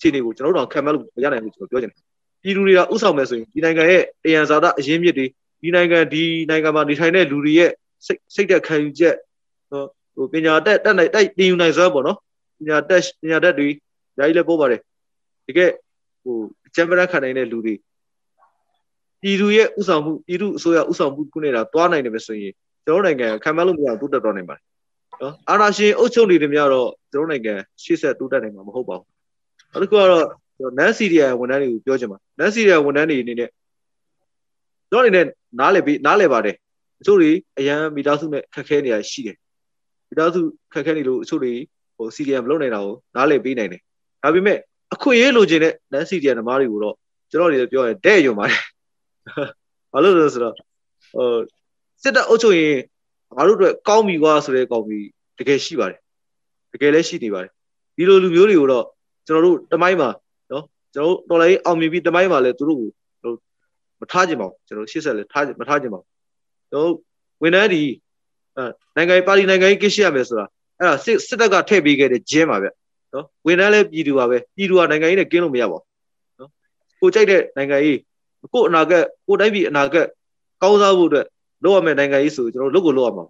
[0.00, 1.98] ခြေနေကိုကျွန်တော်တို့တော့ခံမဲ့လို့မရနိုင်ဘူးကျွန်တော်ပြောချင်တယ်
[2.42, 5.26] ပြည်သူတွေကဥဆောင်မယ်ဆိုရင်ဒီနိုင်ငံရဲ့တယံဇာတအရင်းမြစ်တွေ
[5.62, 7.70] ဒီနိုင်ငံဒီနိုင်ငံမှာနေထိုင်တဲ့လူတွေရဲ့
[8.06, 9.14] စိတ်စိတ်သက်ခံယူချက်
[10.16, 12.18] ဟိုပညာတက်တက်နိုင်တိုက်တင်ယူနိုင်စွာပေါ့နော်
[12.58, 13.68] ပညာတက်ပညာတက်တွေ
[14.18, 14.80] ဓာကြီးလည်းပို့ပါတယ်
[15.46, 15.70] တကယ်
[16.22, 16.36] ဟို
[16.74, 17.74] ချမ်ပရန်ခံနိုင်တဲ့လူတွေ
[19.22, 22.52] ပြည်သူရဲ့ဥဆောင်မှုပြည်သူအစိုးရဥဆောင်မှုခုနေတာတွားနိုင်တယ်ပဲဆိုရင်
[22.84, 24.64] ကျွန်တော်နိုင်ငံခံမလို့မရဘူးတိုးတက်တော့နိုင်ပါတယ်
[25.20, 29.08] နော်အာနာရှင်အုပ်ချုပ်နေတယ်များတော့ကျွန်တော်နိုင်ငံရှေ့ဆက်တိုးတက်နိုင်မှာမဟုတ်ပါဘူး
[29.72, 30.26] နောက်တစ်ခုကတော့
[30.58, 33.48] ကျွန်တော် non CDI ဝန်ထမ်းတွေကိုပြောချင်ပါ non CDI ဝန်ထမ်းတွေအနေနဲ့
[34.90, 35.26] ကျွန်တော်အနေနဲ့
[35.60, 36.56] နားလည်ပြီးနားလည်ပါတယ်
[37.00, 39.36] အချို့တွေအရန်မိသားစုနဲ့ခက်ခဲနေရရှိတယ်
[40.08, 40.40] မိသားစု
[40.72, 41.52] ခက်ခဲနေလို့အချို့တွေ
[41.96, 43.80] ဟို CDI မလုပ်နိုင်တာကိုနားလည်ပေးနိုင်တယ်
[44.22, 44.58] ဒါပေမဲ့
[44.94, 46.94] အခွင့်အရေးလိုချင်တဲ့ non CDI ဓမ္မတွေကိုတော့
[47.30, 48.62] ကျွန်တော်တွေပြောရင်တဲ့ယုံပါတယ်
[49.92, 50.54] ဘာလို့လဲဆိုတော့
[51.14, 51.36] ဟို
[52.02, 52.76] စစ်တပ်အုပ်ချုပ်ရင်
[53.36, 54.98] ငါတို့အတွက်ကောင်းပြီကွာဆိုတဲ့ကောင်းပြီ
[55.38, 55.98] တကယ်ရှိပါတယ်
[56.72, 57.50] တကယ်လည်းရှိနေပါတယ်
[57.96, 58.84] ဒီလိုလူမျိုးတွေကိုတော့
[59.26, 60.08] ကျွန်တော်တို့တမိုင်းမှာ
[60.52, 60.64] နော်
[60.94, 63.32] ကျွန်တော်တို့တော်လိုင်းအောင်မြင်ပြီးတမိုင်းမှာလည်းသူတို့ကို
[64.00, 66.08] မထားကြပါဘူးကျွန်တော်ရှေ့ဆက်လည်းထားမထားကြပါဘူး
[66.70, 66.92] ကျွန်တော်
[67.42, 67.82] ဝန်ထမ်းဒီ
[68.96, 70.44] နိုင်ငံပါတီနိုင်ငံရေးကိစ္စရမယ်ဆိုတာ
[70.78, 72.68] အဲ့ဒါစစ်စစ်တပ်ကထည့်ပေးခဲ့တဲ့ဂျင်းပါဗျ
[73.14, 75.84] နော်ဝန်ထမ်းလည်းပြည်သူပါပဲပြည်သူကနိုင်ငံရေးနဲ့ကင်းလို့မရပါဘူး
[76.38, 76.50] နော်
[77.00, 77.98] ကိုကြိုက်တဲ့နိုင်ငံရေး
[78.52, 80.06] ကိုအနာဂတ်ကိုတိုင်းပြည်အနာဂတ်
[80.62, 81.26] ကောင်းစားဖို့အတွက်
[81.64, 83.24] လုပ်ရမယ့်နိုင်ငံရေးဆိုကျွန်တော်လုပ်ကိုလုပ်ရမှာ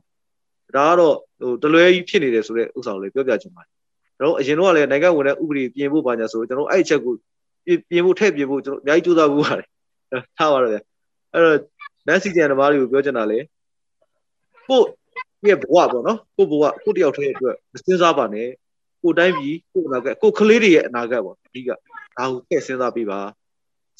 [0.77, 3.71] ဒါကတော့ဟိုတလွဲကြီးဖြစ်နေတယ်ဆိုတဲ့ဥစ္စာကိုလည်းပြောပြချင်ပါတယ်
[4.19, 7.15] ကျွန်တော်အရင်တော့လည်းနိုင်ငံဝင်တဲ့ဥပဒေပြင်ဖို့ပါညာဆိုကျွန်တော်အဲ့ချက်ကို
[7.91, 9.67] ပြင်ဖို့ထည့်ပြင်ဖို့ကျွန်တော်အများကြီးကြိုးစားဖို့ပါတယ်
[10.39, 10.79] ထားပါတော့ဗျ
[11.33, 11.59] အဲ့တော့
[12.07, 13.39] နတ်စီကျန်ဓမ္မတွေကိုပြောချင်တာလေ
[14.69, 14.81] ကို
[15.49, 18.49] ရဲ့ဘဝပေါ့နော်ကိုဘဝကိုတယောက်တည်းအတွက်မစဉ်းစားပါနဲ့
[19.03, 23.21] ကိုတိုင်းပြည်ကိုအနာဂတ်ကိုကလေးတွေရဲ့အနာဂတ်ပေါ့အဓိကဒါကိုထည့်စဉ်းစားပေးပါ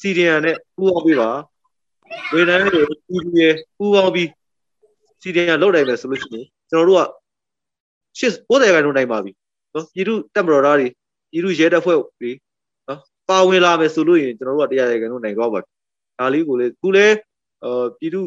[0.01, 1.29] စီရီယန်နဲ့ပူးပေါင်းပေးပါ
[2.33, 4.29] ဝေဒန်တွေပူးပြီးပူးပေါင်းပြီး
[5.21, 7.03] စီရီယန်လောက်နိုင်မယ်ဆိုလို့ရှိရင်ကျွန်တော်တို့က
[8.19, 9.31] ရှစ်90ခိုင်နှုန်းနိုင်ပါပြီ
[9.73, 10.87] နော်ပြည်သူတက်မတော်သားတွေ
[11.31, 12.31] ပြည်သူရဲတပ်ဖွဲ့တွေ
[12.87, 15.69] နော်ပါဝင်လာမယ်ဆိုလို့ရင်ကျွန်တော်တို့ကတရားရခိုင်နှုန်းနိုင်သွားပါပြီ
[16.19, 17.07] ဒါလေးကိုလေခုလေ
[17.63, 18.21] အာပြည်သူ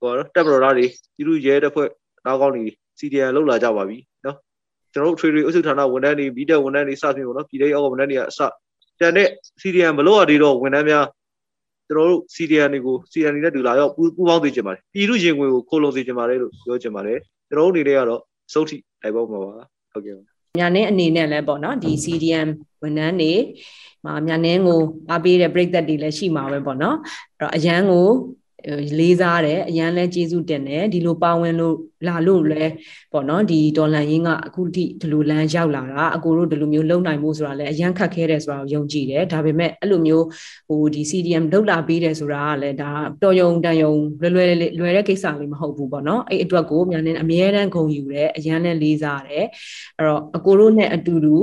[0.00, 1.88] ဟောတက်မတော်သားတွေပြည်သူရဲတပ်ဖွဲ့
[2.26, 2.64] နောက်ကောင်းတွေ
[2.98, 4.36] စီရီယန်လောက်လာကြပါပြီနော်
[4.92, 8.40] ကျွန်တော်တို့ထွေထွေအုပ်စုဌာနဝန်ထမ်းတွေမိတဲ့ဝန်ထမ်းတွေစသဖြင့်ပေါ့နော်ပြည်ထောင်အောက်ဝန်ထမ်းတွေကအစ
[9.00, 9.28] တန်တဲ့
[9.60, 11.04] စီရီယန်မလို့ရသေးတော့ဝန်ထမ်းများ
[11.88, 18.20] ကျွန်တော်တို့စီရီယန်တွေကိုစီရီယန်တွေနဲ့တူလာရောက်ပူးပေါင်းသိချင်ပါတယ်ပြည်သူရင်ဝင်ကိုခိုးလုံသိချင်ပါတယ်လို့ပြောချင်ပါတယ်ကျွန်တော်တို့အနေနဲ့ကတော့
[18.52, 19.50] စုတ်ထိတိုက်ပေါက်မှာပါ
[19.92, 20.14] ဟုတ်ကဲ့
[20.60, 22.48] ညာနင်းအနေနဲ့လည်းပေါ့နော်ဒီ CDM
[22.82, 23.32] ဝန်ထမ်းတွေ
[24.04, 26.96] မှာညာနင်းကိုအားပေးတဲ့ပြည်သက်တွေလည်းရှိမှာပဲပေါ့နော်
[27.38, 28.08] အဲ့တော့အရန်ကို
[28.98, 31.76] လေးစားတယ်အရန်လဲကျေးဇူးတင်တယ်ဒီလိုပါဝင်လို့
[32.06, 32.64] လာလို့လဲ
[33.12, 40.26] ပေါ့နော်ဒီဒေါ်လန်ရင်းကအခုထိဒီလိုလမ်းရောက်လာတာအကိုတို့ဒီလိုမျိုးလုံနိုင်မှုဆိုတာလဲအရန်ခက်ခဲတယ်ဆိုတာကိုယုံကြည်တယ်ဒါပေမဲ့အဲ့လိုမျိုး
[40.68, 42.90] ဟိုဒီ CDM လောက်လာပေးတယ်ဆိုတာကလည်းဒါ
[43.22, 44.48] တော်ယုံတန်ယုံလွယ်လွယ်
[44.80, 49.44] လွယ်တဲ့ကိစ္စလေးမဟုတ်ဘူးပေါ့နော်အဲ့အတွက်ကိုမြန်နေအမြဲတမ်းဂုဏ်ယူတယ်အရန်လဲလေးစားတယ်
[49.98, 51.36] အဲ့တော့အကိုတို့နဲ့အတူတူ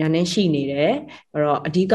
[0.00, 0.92] ညာနေရှိနေတယ်
[1.32, 1.94] အဲ့တော့အဓိက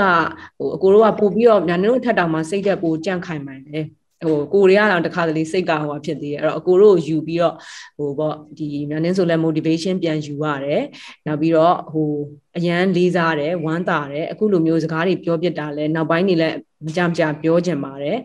[0.59, 3.85] ဟိုအကိုတို့ကပို့ပြီးတော့ညာနေတို့ထက်တောင်မှစိတ်သက်ပိုကြန့်ခိုင်မှန်တယ်
[4.23, 7.55] ဟိုကိုရီးယားတော့တခါတလေစိတ်ကဟိုဖြစ်သေးတယ်အဲ့တော့အကိုတို့ယူပြီးတော့
[7.97, 10.83] ဟိုပေါ့ဒီမြန်နင်းဆိုလဲ motivation ပြန်ယူရတယ်
[11.27, 12.09] နောက်ပြီးတော့ဟို
[12.57, 16.49] အရန်လေးစားတယ်ဝမ်းသာတယ်အခုလိုမျိုးစကားတွေပြောပြတာလဲနောက်ပိုင်းနေလဲ
[16.85, 18.17] မကြမကြပြောချင်ပါတယ်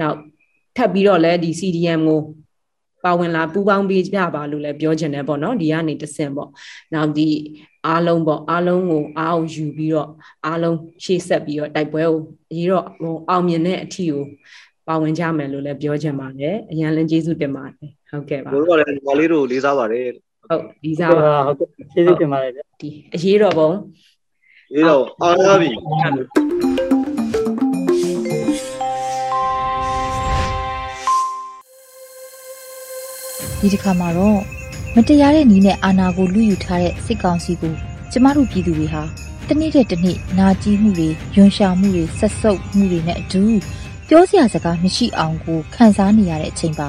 [0.00, 0.16] နောက်
[0.76, 2.20] ထပ်ပြီးတော့လဲဒီ CDM ကို
[3.04, 6.50] ပါဝင်လာပူးပေါင်းပေးကြပါလို့လည်းပြောချင်တယ်ပေါ့နော်ဒီကနေတဆင့်ပေါ့
[6.94, 7.28] နောက်ဒီ
[7.86, 10.10] အားလုံးပေါ့အားလုံးကိုအားအောင်ယူပြီးတော့
[10.46, 12.18] အားလုံးရှေ့ဆက်ပြီးတော့တိုက်ပွဲကို
[12.52, 14.24] အရေးတော့ဟိုအောင်မြင်တဲ့အထီကို
[14.88, 20.06] ပါဝင်ကြမယ်လို့လည်းပြောချင်ပါတယ်အရန်လည်းကျေးဇူးတင်ပါတယ်ဟုတ်ကဲ့ပါတို့ကလည်းဒီမလေးတို့လေးစားပါတယ်
[20.48, 23.70] ဟုတ်လေးစားပါဟုတ်ကဲ့ကျေးဇူးတင်ပါတယ်ဒီအရေးတော်ပုံ
[24.74, 25.68] ရေးတော်အားရပြီ
[33.60, 34.38] ဒီတစ်ခါမှာတော့
[34.96, 37.74] မတရားတဲ့နည်းနဲ့အာဏာကိုလူယူထားတဲ့စစ်ကောင်စီကို
[38.12, 39.02] ကျမတို့ပြည်သူတွေဟာ
[39.48, 43.42] တနေ့တဲ့တနေ့နာကျင်မှုတွေယွန်ရှာမှုတွေဆက်ဆုပ်မှုတွေနဲ့အတူ
[44.14, 46.88] ပြောစရာစကားမရှိအောင်ကိုခံစားနေရတဲ့အချိန်ပါ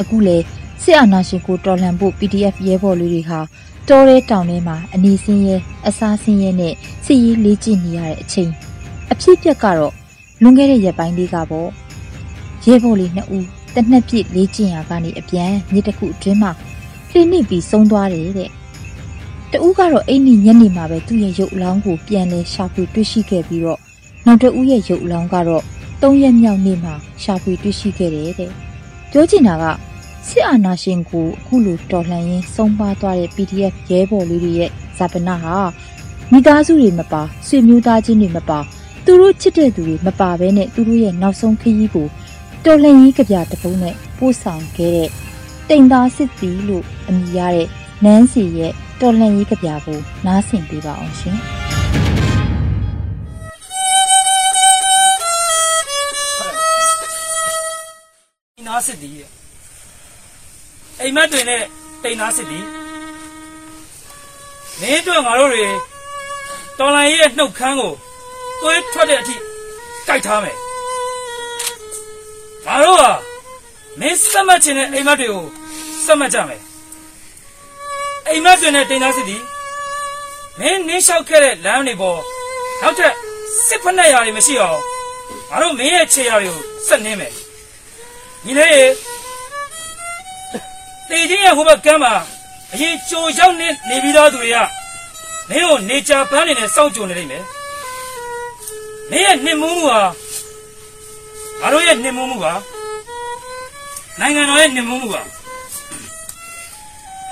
[0.00, 0.36] အခုလေ
[0.82, 3.40] စစ်အာဏာရှင်ကိုတော်လှန်ဖို့ PDF ရဲဘော်လူတွေဟာ
[3.88, 8.50] တောထဲတောင်ထဲမှာအနီစင်းရဲအစားစင်းရဲနဲ့စစ်ရေးလေ့ကျင့်နေရတဲ့အချိန်
[9.12, 9.92] အဖြစ်ပြက်ကတော့
[10.42, 11.68] လွန်ခဲ့တဲ့ရက်ပိုင်းလေးကပေါ့
[12.66, 16.50] ရဲဘော်လေးနှစ်ဦးတနက်ပြည့်လေ့ကျင့်ရာကနေအပြန်မြစ်တစ်ခုအတွင်းမှာ
[17.10, 18.50] လှိနစ်ပြီးဆုံးသွားတယ်တဲ့
[19.52, 23.80] တဦးကတော့အိမ်နီညနေမှာပဲသူ့ရဲ့ရုပ်အလောင်းကိုပြန်လဲရှာဖွေတွေ့ရှိခဲ့ပြီးတော့
[24.26, 25.64] နောက်တဦးရဲ့ရုပ်အလောင်းကတော့
[26.02, 28.50] ၃ရက်မြောက်နေ့မှာရှာဖွေတွေ့ရှိခဲ့တယ်တဲ့
[29.10, 29.64] ပြောချင်တာက
[30.26, 35.56] စစ်အာဏာရှင်ကိုအခုလိုတော်လှန်ရင်းဆုံးပါသွားတဲ့ PDF ရဲဘော်လေးတွေရဲ့ဇာပနာဟာ
[36.32, 38.58] မိသားစုတွေမပါဆွေမျိုးသားချင်းတွေမပါ
[39.04, 42.08] သူတို့ချစ်တဲ့သူတွေမပါဘဲနဲ့သူတို့ရဲ့နောက်ဆုံးခရီးကို
[42.64, 45.10] တော်လှန်ရေးကြပြတပုံးနဲ့ပို့ဆောင်ခဲ့တဲ့
[45.68, 47.68] တိမ်သားစစ်တီလို့အမည်ရတဲ့
[48.04, 51.38] နန်းစီရဲ့တော်လှန်ရေးကြပြကိုနားဆင်ပေးပါအောင်ရှင်။
[58.80, 59.16] နားစစ်တီး
[61.00, 61.62] အိမ်မက်တွေနဲ့
[62.02, 62.66] တိမ်သားစစ်တီး
[64.80, 65.66] မင်းတို့ငါတို့တွေ
[66.78, 67.92] တော်လိုင်းရဲ့နှုတ်ခမ်းကို
[68.60, 69.36] သွေးထွက်တဲ့အထိ
[70.06, 70.56] ကြိုက်ထားမယ်
[72.66, 73.10] ငါတို့ဟာ
[74.00, 75.44] မင်းစက်မှတ်ခြင်းနဲ့အိမ်မက်တွေကို
[76.04, 76.62] စက်မှတ်ကြမယ်
[78.28, 79.42] အိမ်မက်တွေနဲ့တိမ်သားစစ်တီး
[80.58, 82.20] မင်းနင်းလျှောက်ခဲ့တဲ့လမ်းတွေပေါ်
[82.82, 83.14] နောက်ထပ်
[83.66, 84.80] စစ်ဖက်နဲ့ရာတွေမရှိအောင်
[85.50, 87.34] ငါတို့မင်းရဲ့ခြေရာတွေကိုစက်နှင်းမယ်
[88.44, 88.92] ညီလေး
[91.08, 92.14] တေချင်းရဲ့ဟိုဘက်ကမ်းမှာ
[92.72, 94.56] အရင်ကြိုရောက်နေနေပြီးသားသူတွေက
[95.48, 97.44] မင်းကိုနေချာပန်းနေနဲ့စောင့်ကြိုနေလိမ့်မယ်
[99.10, 100.00] မင်းရဲ့နှင်မှုမှုဟာ
[101.60, 102.52] ငါတို့ရဲ့နှင်မှုမှုဟာ
[104.20, 105.22] နိုင်ငံတော်ရဲ့နှင်မှုမှုဟာ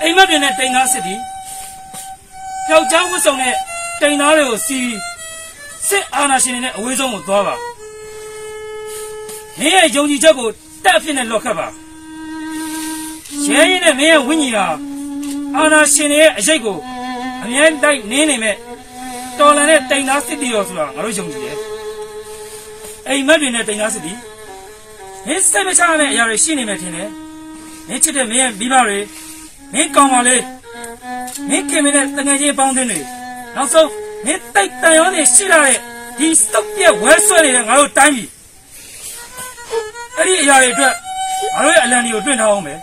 [0.01, 1.19] အိမ်မက်တွေနဲ့တိန်သားစစ်သည်
[2.67, 3.55] ပျောက်ကြားဝတ်စုံနဲ့
[4.01, 4.99] တိန်သားတွေကိုစီးပြီး
[5.89, 7.55] စစ်အာဏာရှင်တွေနဲ့အဝေးဆုံးကိုသွားပါ
[9.59, 10.49] မင်းရဲ့ယုံကြည်ချက်ကို
[10.89, 11.67] တက်အဖြစ်နဲ့လော့ခတ်ပါ
[13.47, 14.65] ရဲရင်နဲ့မင်းရဲ့ဝိညာဉ်ဟာ
[15.57, 16.77] အာနာရှင်ရဲ့အရေးကို
[17.43, 18.55] အမြဲတိုက်နင်းနေမဲ့
[19.39, 21.57] တော်လန်တဲ့တိမ်သားစစ်တီတော်ဆိုတာငါတို့ယုံကြည်တယ်
[23.07, 24.13] အိမ်မက်တွေနဲ့တိမ်သားစစ်တီ
[25.25, 27.09] မင်းစိတ်မချတဲ့အရာတွေရှိနေမယ်ထင်တယ်
[27.87, 28.97] မင်းချစ်တဲ့မင်းရဲ့မိဘတွေ
[29.73, 30.37] မင်းကောင်းပါလေ
[31.49, 32.99] မင်းခင်မင်းနဲ့တငယ်ချင်းပေါင်းသင်းတွေ
[33.55, 33.89] နောက်ဆုံး
[34.25, 35.77] မင်းတိတ်တန်ရောနေရှိလာတဲ့
[36.17, 38.29] ဒီစတုပ်ပြဲဝဲဆွဲနေတဲ့ငါတို့တိုင်းပြည်
[40.19, 40.93] အဲ့ဒီအရာတွေအတွက်
[41.55, 42.79] ငါတို့ရဲ့အလံတွေကိုတွင့်ထားအောင်မယ်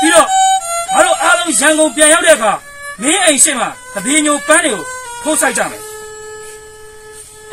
[0.00, 0.26] ပြီးတော့
[0.92, 2.52] ငါတို့အားလုံးရန်ကုန်ပြန်ရောက်တဲ့အခါ
[3.02, 4.84] မင်းအိမ်ရှိမှတပင်းညိုပန်းတွေကို
[5.22, 5.82] ထိုးဆိုင်ကြမယ်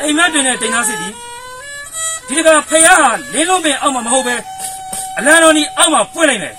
[0.00, 1.08] အိမ်မက်တွေနဲ့တင်သားစစ်ဒီ
[2.28, 4.34] ဒီကဖယားဟာလင်းလုံးပင်အောက်မှာမဟုတ်ပဲ
[5.18, 6.54] အလံတော်ကြီးအောက်မှာပွင့်လိုက်မယ်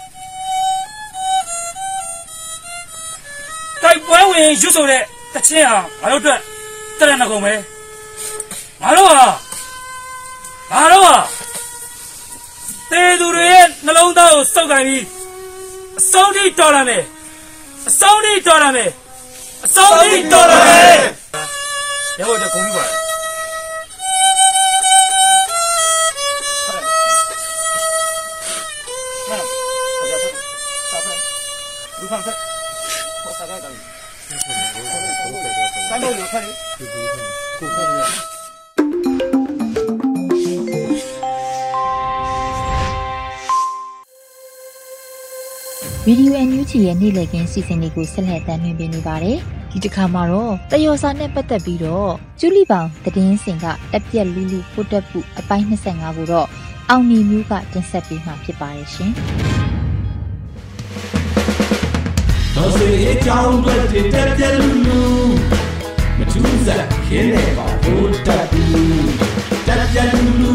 [3.82, 5.02] တိုက်ပွဲဝင်ရွတ်ဆိုတဲ့
[5.34, 6.40] တချင်းဟာငါတို့အတွက်
[7.00, 7.54] တရဏဂုံပဲ
[8.82, 9.26] ငါတို့ဟာ
[10.72, 11.16] ငါတို့ဟာ
[12.96, 15.04] သေသူတွေရဲ့နှလုံးသားကိုစောက်ကန်ပြီး
[16.00, 17.04] အဆုံးထိတော်လာမယ်
[17.88, 18.90] အဆုံးထိတော်လာမယ်
[19.66, 20.98] အဆုံးထိတော်လာမယ်
[22.20, 22.86] ရဟောတကုံးပါ
[32.02, 32.30] 你放这，
[33.26, 33.76] 我撒在这里。
[35.90, 36.48] 三毛牛块的，
[37.60, 38.35] 够看的。
[46.08, 49.38] ဗီဒီယိုအန်ယူဂျီရဲ့နေ့လည်ခင်းစီစဉ်လေးကိုဆက်လက်တင်ပြနေပါတယ်။
[49.72, 56.48] ဒီတစ်ခါမှာတော့တယောစာနဲ့ပတ်သက်ပြီးတော့ကျူလီပေါင်သတင်းစင်ကတက်ပြက်လူလူပို့တက်မှုအပိုင်း25ကိုတော့
[56.90, 59.12] အောင်နေမျိုးကတင်ဆက်ပေးမှာဖြစ်ပါတယ်ရှင်။
[62.56, 63.76] တော်စေအကြောင်းတွေ
[64.14, 65.02] တက်ပြက်လူလူ
[66.18, 69.10] မထူးစားခင်းနေပါဘိုးတက်ဘူး
[69.68, 70.54] တက်ပြက်လူလူ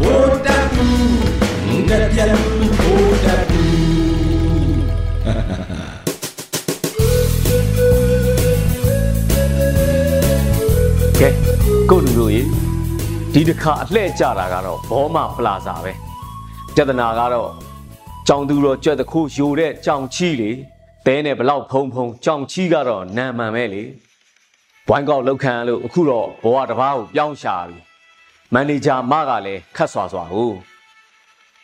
[0.00, 2.55] ဘိုးတက်ဘူးတက်ပြက်လူ
[11.90, 12.42] ကိုလူလူရေ
[13.32, 15.92] ဒီတစ်ခါအလှည့်ကြတာကတော့ဘောမပလာဇာပဲ
[16.74, 17.50] ပြဿနာကတော့
[18.26, 20.50] ကြောင်သူတော်ကြွက်တခုယိုတဲ့ကြောင်ချီလေ
[21.06, 23.82] တဲနဲ့ဘလောက်ဖုံဖုံကြောင်ချီကတော့နာမှန်ပဲလေ
[24.88, 27.78] ဘွိုင်းကောက်လောက်ခံလို့အခုတော့ဘဝတစ်ပါးကိုပြောင်းရှာပြီ
[28.52, 30.52] မန်နေဂျာမကလည်းခတ်ဆွာဆွာကို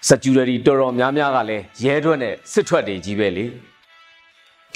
[0.09, 3.45] စကျူရတီတော်တော်များများကလည်းရဲထွက်နဲ့စစ်ထွက်တွေကြီးပဲလေ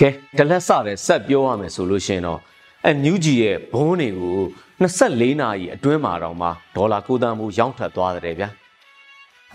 [0.01, 2.41] ကဲတလက်စတဲ့ဆက်ပြောရမယ်ဆိုလို့ရှင်တော့
[2.85, 4.41] အန်ယူဂျီရဲ့ဘုန်းတွေကို
[4.81, 8.49] 24နာရီအတွင်းမှာတော့မှဒေါ်လာ9သန်းမှုရောင်းထွက်သွားတယ်ဗျာ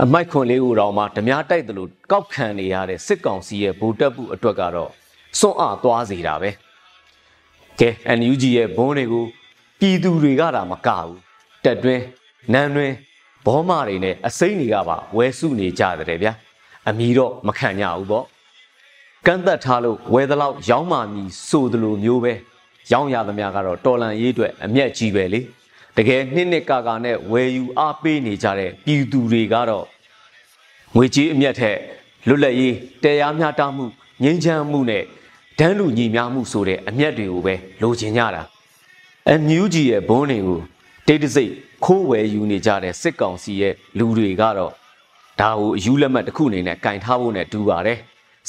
[0.03, 4.89] အမိုက်ခွန်လေးကိုတော့မှဓမြတိုက်တယ်လို့ကောက်ခံနေရတဲ့စစ်ကောင်စီရဲ့ဗိုလ်တပ်မှုအတွက်ကတော့
[5.39, 6.49] စွန့်အားသွားစေတာပဲ
[7.79, 9.25] ကဲ NUG ရဲ့ဘုန်းတွေကို
[9.79, 11.17] ပြည်သူတွေကတာမကဘူး
[11.63, 12.03] တက်တွင်း
[12.53, 12.95] နန်းတွင်း
[13.45, 16.33] ဘောမတွေနဲ့အစိမ့်တွေကပါဝဲစုနေကြတယ်ဗျာ
[16.89, 18.25] အမီတော့မခံကြဘူးပေါ့
[19.25, 22.33] ကန့်သက်ထားလို့ဝဲသလောက်ရောင်းမှမီဆိုသလိုမျိုးပဲ
[22.91, 25.41] ရောင်းရသမျှကတော့တော်လန်ရေးအတွက်အမျက်ကြီးပဲလေ
[25.97, 29.85] တကယ်နှစ်နှစ်ကာကာနဲ့ဝယ်ယူအားပေးနေကြတဲ့ပြည်သူတွေကတော့
[30.95, 31.77] ငွေကြေးအမျက်ထက်
[32.27, 33.85] လွတ်လပ်ရေးတရားမျှတမှု
[34.23, 35.03] ငြိမ်းချမ်းမှုနဲ့
[35.59, 38.41] ဒန်းလူညီမျှမှုဆိုတဲ့အမျက်တွေကိုပဲလိုချင်ကြတာ
[39.27, 40.59] အန်ယူဂျီရဲ့ဘုန်းတွေကို
[41.07, 41.51] တိတ်တဆိတ်
[41.85, 44.71] ခိုးဝယ်ယူနေကြတဲ့စစ်ကောင်စီရဲ့လူတွေကတော့
[45.39, 47.97] ဒါကိုအယူလက်မှတ်တစ်ခုအနေနဲ့ကင်ထားဖို့နဲ့တူပါတယ်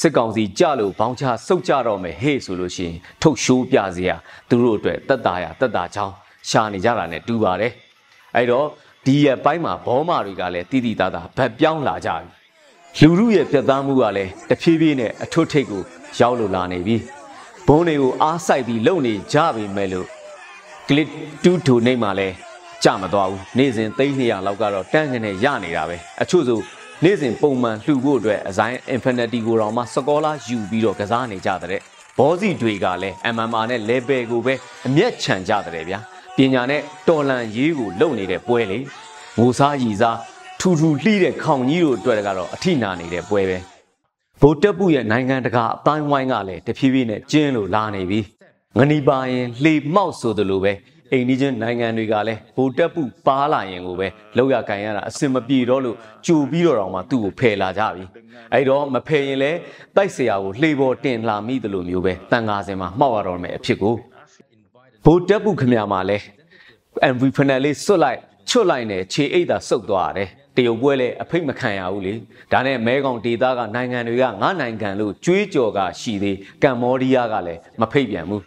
[0.00, 4.14] စစ်ကောင်စီကြလို့ဘောင်းချစုတ်ကြတော့မယ်ဟေ့ဆိုလို့ရှိရင်ထုတ်ရှိုးပြစရာ
[4.48, 6.14] သူတို့အတွက်တက်တာရတက်တာချောင်း
[6.50, 7.72] ရှာနေကြတာနဲ့တူပါတယ်
[8.37, 8.66] အဲ့တော့
[9.05, 12.11] ဒီရဲ့ပိုင်းမှာဘောမာတွေကလည်းတိတိသားသားဗတ်ပြောင်းလာကြ
[12.96, 15.83] ပြီလူမှုရဲ့ပြတ်သားမှုကလည်းတဖြည်းဖြည်းနဲ့အထွတ်ထိပ်ကို
[16.20, 16.96] ရောက်လို့လာနေပြီ
[17.66, 20.07] ဘုံတွေကိုအားဆိုင်ပြီးလုံနေကြပြီမဲ့လို့
[20.88, 21.09] ကလစ်
[21.44, 22.35] တူးထူနေမှလည်း
[22.85, 26.59] ကြမသွားဘူးနေ့စဉ်300လောက်ကတော့တန်းငနဲ့ရနေတာပဲအချို့ဆို
[27.04, 31.80] နေ့စဉ်ပုံမှန်လှူဖို့အတွက်အဆိုင် Infinity ကိုတော့မှစကောလာယူပြီးတော့ကစားနေကြတဲ့
[32.18, 34.54] ဘောစီတွေကလည်း MMR နဲ့ level ကိုပဲ
[34.86, 35.98] အမျက်ခြံကြတဲ့ဗျာ
[36.36, 38.78] ပညာနဲ့တော်လန်ရေးကိုလုပ်နေတဲ့ပွဲလေ
[39.38, 40.18] ငိုစားရီစား
[40.60, 43.58] ထူထူလှီးတဲ့ခေါင်ကြီးတို့အတွက်ကတော့အထိနာနေတဲ့ပွဲပဲ
[44.40, 48.20] ဗိုလ်တပ်ပုရဲ့နိုင်ငံတကာအတိုင်းဝိုင်းကလည်းတဖြည်းဖြည်းနဲ့ကျင်းလို့လာနေပြီ
[48.78, 50.72] ငနီပါရင်လှေမောက်ဆိုသလိုပဲ
[51.12, 55.96] အိမ်နီးချင်းနိုင်ငံတွေကလည်းဗိုလ်တပ်ပုပါလာရင်ကိုပဲလောက်ရကန်ရတာအစင်မပြေတော့လို့
[56.27, 58.05] ကြိုပြီးတော့တောင်မှသူ့ကိုဖယ်လာကြပြီ
[58.53, 59.59] အဲ့တော့မဖယ်ရင်လည်း
[59.96, 63.94] တိုက်ဆရာကိုလှေပေါ်တင်လာမိတယ်လို့မျိုးပဲတန်ခါစင်မှာမှောက်ရတော့မယ်အဖြစ်ကို
[65.05, 66.18] ဗိုလ်တပ်ပုခမရမှာလဲ
[67.12, 72.12] MV final လေးစွတ်လိုက်ချွတ်လိုက်နဲ့ခြေအိတ်သာဆုတ်သွားရတယ်တရုတ်ပွဲလည်းအဖိတ်မခံရဘူးလေ
[72.53, 78.42] ဒါနဲ့မဲကောင်ဒေတာကနိုင်ငံတွေကငါနိုင်ငံလို့ကြွေးကြော်ကရှိသေးကမ္ဘောဒီးယားကလည်းမဖိတ်ပြန်ဘူး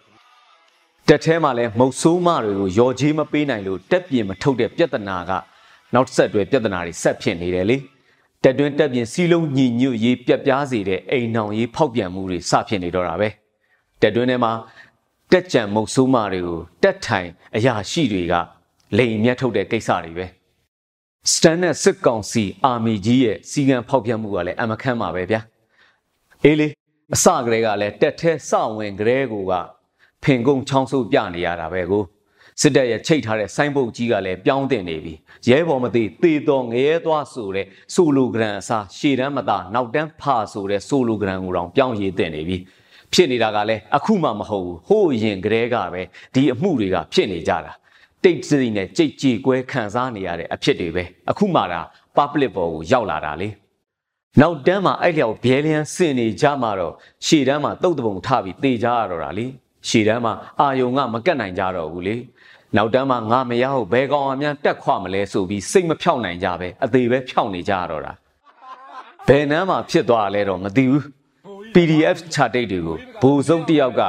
[1.09, 5.31] တက်ထဲမှာလည်းမုတ်ဆိုးမတွေကိုရော်ကြီးမပေးနိုင်လို့တက်ပြင်မထုတ်တဲ့ပြဿနာက
[5.93, 7.77] နောက်ဆက်တွဲပြဿနာတွေဆက်ဖြစ်နေတယ်လေ
[8.43, 13.29] တက်တွင်းတက်ပြင်စီလုံးညီညွတ်ရေးပြက်ပြားစေတဲ့အိမ်နောင်ရေးဖောက်ပြန်မှုတွေစဖြစ်နေတော့တာပဲ
[14.01, 14.51] တက်တွင်းထဲမှာ
[15.31, 18.33] တက်ကြံမုတ်ဆိုးမတွေကိုတက်ထိုင်အရာရှိတွေက
[18.97, 20.25] လိန်မြတ်ထုတ်တဲ့ကိစ္စတွေပဲ
[21.31, 25.41] စတန်နဲ့စစ်ကောင်စီအာမီကြီးရဲ့စီကံဖောက်ပြန်မှုကလည်းအမခန့်ပါပဲဗျာ
[26.43, 26.67] အေးလေ
[27.13, 29.53] အစကတည်းကလည်းတက်ထဲစဝင်ကလေးကိုက
[30.25, 32.03] ဖင်ကုန်းချောင်းဆုပ်ပြနေရတာပဲကို
[32.61, 35.13] စစ်တပ်ရဲ့ချိတ်ထားတဲ့ဆိုင်းပုတ်ကြီးကလည်းပြောင်းတင်နေပြီ
[35.49, 42.57] ရဲဘော်မသိသေတော်ငရဲသွားဆိုတဲ့ဆိုလိုဂရန်အစားရှေ့တန်းမသာနောက်တန်းဖာဆိုတဲ့ဆိုလိုဂရန်ကိုတောင်ပြောင်းရည်တင်နေပြီ
[43.13, 46.01] ဖြစ်နေတာကလည်းအခုမှမဟုတ်ဘူးဟိုးရင်ကလေးကပဲ
[46.33, 47.73] ဒီအမှုတွေကဖြစ်နေကြတာ
[48.23, 51.81] တိတ်စိနဲ့ကြိတ်ကြေကွဲခံစားနေရတဲ့အဖြစ်တွေပဲအခုမှဒါ
[52.17, 53.49] public ပေါ်ကိုရောက်လာတာလေ
[54.41, 56.93] နောက်တန်းမှာအဲ့လျောက်ဘဲလျန်းစင်နေကြမှာတော့
[57.25, 59.47] ရှေ့တန်းမှာတုတ်တပုံထပြီးတေကြရတော့တာလေ
[59.87, 62.15] ရှေ့တန်းမှာအာယုံကမကတ်နိုင်ကြတော့ဘူးလေ
[62.75, 68.13] နောက်တန်းမှာငါမရဟုတ်ဘဲကောင်အများတက်ခွမလဲဆိုပြီးစိတ်မဖြောက်နိုင်ကြပဲအသေးပဲဖြောက်နေကြရတော့တာ
[69.27, 71.03] ဘယ်နှမ်းမှာဖြစ်သွားလဲတော့မသိဘူး
[71.73, 74.01] PDF ချတိတ်တွေကိုဘိုလ်စုံတယောက်က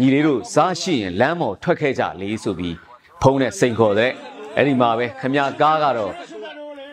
[0.00, 2.76] ညီလေးတို့စားရှိရင်လမ်းပေါ်ထွက်ခဲ့ကြလေဆိုပြီး
[3.22, 4.12] ဖုံးနဲ့စိန်ခေါ်တဲ့
[4.56, 6.12] အဲ့ဒီမှာပဲခမကားကတော့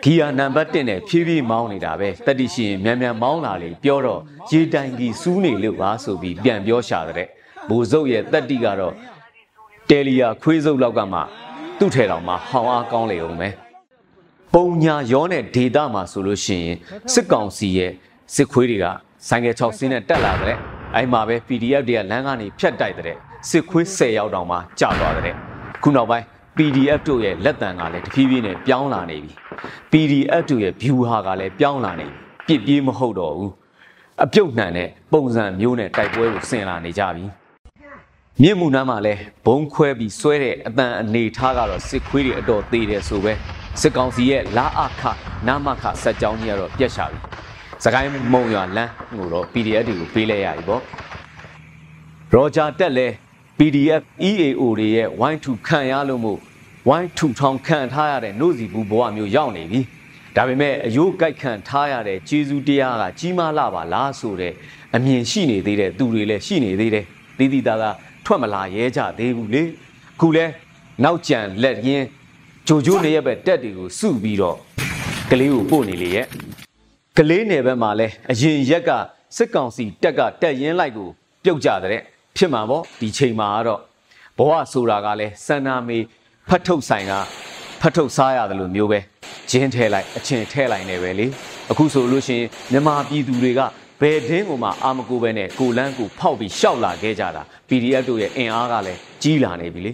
[0.04, 4.20] ဂီယာနံပါတ်1နဲ့ဖြည်းဖြည်းမောင်းနေတာပဲတတိရှိရင်မြန်မြန်မောင်းလာလေပြောတော့
[4.52, 7.28] ရေတိုင်ကြီးစူးနေလို့ပါဆိုပြီးပြန်ပြောရှာတဲ့
[7.70, 8.94] ဘိုလ်စုပ်ရဲ့တက်တိကတော့
[9.90, 11.18] တယ်လီယာခွေးစုပ်လောက်ကမှ
[11.78, 13.48] သူ့ထဲတော်မှာဟောင်းအားကောင်းလေအောင်ပဲ
[14.54, 16.76] ပုံညာရောနဲ့ဒေတာမှာဆိုလို့ရှိရင်
[17.12, 17.92] စစ်ကောင်စီရဲ့
[18.34, 18.86] စစ်ခွေးတွေက
[19.28, 20.56] ဆိုင်ကယ်6ဆင်းနဲ့တက်လာတဲ့
[20.94, 23.16] အဲ့မှာပဲ PDF တွေကလမ်းကနေဖြတ်တိုက်တဲ့
[23.48, 25.34] စစ်ခွေး10ရောက်တောင်မှကြာသွားတဲ့
[25.82, 26.24] ခုနောက်ပိုင်း
[26.56, 29.32] PDF တို့ရဲ့လက်တံကလည်းတဖြည်းဖြည်းနဲ့ပြောင်းလာနေပြီ
[29.92, 32.06] PDF တို့ရဲ့ view ဟာကလည်းပြောင်းလာနေ
[32.46, 33.52] ပြီပြစ်ပြေးမဟုတ်တော့ဘူး
[34.24, 37.24] အပြုတ်နှံတဲ့ပုံစံမျိုးနဲ့တိုက်ပွဲကိုဆင်လာနေကြပြီ
[38.42, 39.14] မြင့်မှုနားမှာလဲ
[39.46, 43.32] ဘုံခွဲပြီးဆွဲတဲ့အတန်အနေထားကတော့စစ်ခွေးတွေအတော်သေးတယ်ဆိုပဲ
[43.80, 45.02] စစ်ကောင်စီရဲ့လာအခ
[45.46, 47.18] နာမခစက်ကြောင်းကြီးကတော့ပြက်ရှာပြီ
[47.84, 50.82] စကိုင်းမုံရွာလမ်းကိုတော့ PDF တွေကိုပေးလိုက်ရပြီပေါ့
[52.32, 53.08] ရောဂျာတက်လဲ
[53.58, 56.38] PDF EAO တွေရဲ့ Y2 ခံရလို့မို့
[57.02, 59.80] Y2 ထောင်ခံထားရတဲ့နှုတ်စီဘူးဘဝမျိုးရောက်နေပြီ
[60.36, 64.52] ဒါပေမဲ့အယိုးကြိုက်ခံထားရတဲ့ဂျေဇူးတရားကကြီးမားလာပါလားဆိုတဲ့
[64.96, 67.06] အမြင်ရှိနေသေးတဲ့သူတွေလည်းရှိနေသေးတယ်
[67.38, 69.62] တည်တည်သားသား ထွက်မလာရဲကြသေးဘူးလေ
[70.20, 70.46] ခုလဲ
[71.04, 72.06] နောက်ကြံလက်ရင်း
[72.66, 74.56] ဂျိုဂျိုနေရဲ့ပဲတက်တွေကိုစုပြီးတော့
[75.30, 76.26] ကလေးကိုပို့နေလေရဲ့
[77.16, 78.90] ကလေးနယ်ဘက်မှာလဲအရင်ရက်က
[79.36, 81.08] စစ်ကောင်စီတက်ကတက်ရင်းလိုက်ကို
[81.44, 82.02] ပြုတ်ကြတဲ့
[82.36, 83.80] ဖြစ်မှာပေါ့ဒီချိန်မှာကတော့
[84.38, 85.98] ဘဝဆိုတာကလဲစန္နာမေ
[86.48, 87.12] ဖတ်ထုတ်ဆိုင်က
[87.80, 89.00] ဖတ်ထုတ်စားရတယ်လို့မျိုးပဲ
[89.50, 91.26] ဂျင်းထဲလိုက်အချင်းထဲလိုက်နေပဲလေ
[91.70, 93.60] အခုဆိုလို့ရှိရင်မြန်မာပြည်သူတွေက
[94.00, 99.92] ဘယ်တင်းကိုမှအာမကိုပဲနဲ့ကိုလန်းကိုဖောက်ပြီးရှောက်လာခဲ့ကြတာ PDF တို့ရဲ့အင်အားကလည်းကြီးလာနေပြီလေ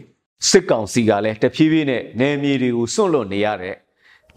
[0.49, 3.75] စစ်ကောင်စီကလည်းတဖြည်းဖြည်းနဲ့နယ်မြေတွေကိုစွန့်လွတ်နေရတဲ့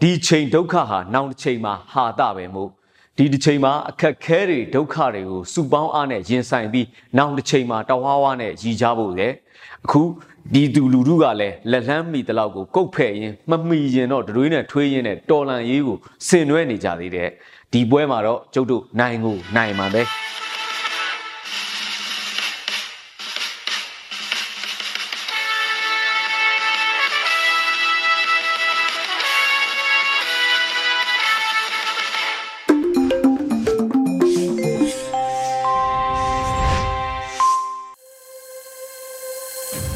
[0.00, 2.70] ဒီချိန်ဒုက္ခဟာနောက်တစ်ချိန်မှာဟာတာပဲမို့
[3.16, 6.86] ဒီတစ်ချိန်မှာအခက်ခဲတွေဒုက္ခတွေကိုစုပေါင်းအားနဲ့ရင်ဆိုင်ပြီး
[7.18, 9.28] နောက်တစ်ချိန်မှာတဝါဝါနဲ့ရည်ကြဖို့လေ
[9.84, 10.02] အခု
[10.54, 17.28] ဒီသူလူထုကလည်းလက်လန်းမိတလောက်ကိုကုတ်ဖဲ့ရင်မမီရင်တော့တွေးနဲ့ထွေးရင်နဲ့တော်လန်ရေးကိုဆင်နွှဲနေကြသေးတယ်
[17.72, 20.02] ဒီပွဲမှာတော့ကျုပ်တို့နိုင်ကိုနိုင်မှာပဲ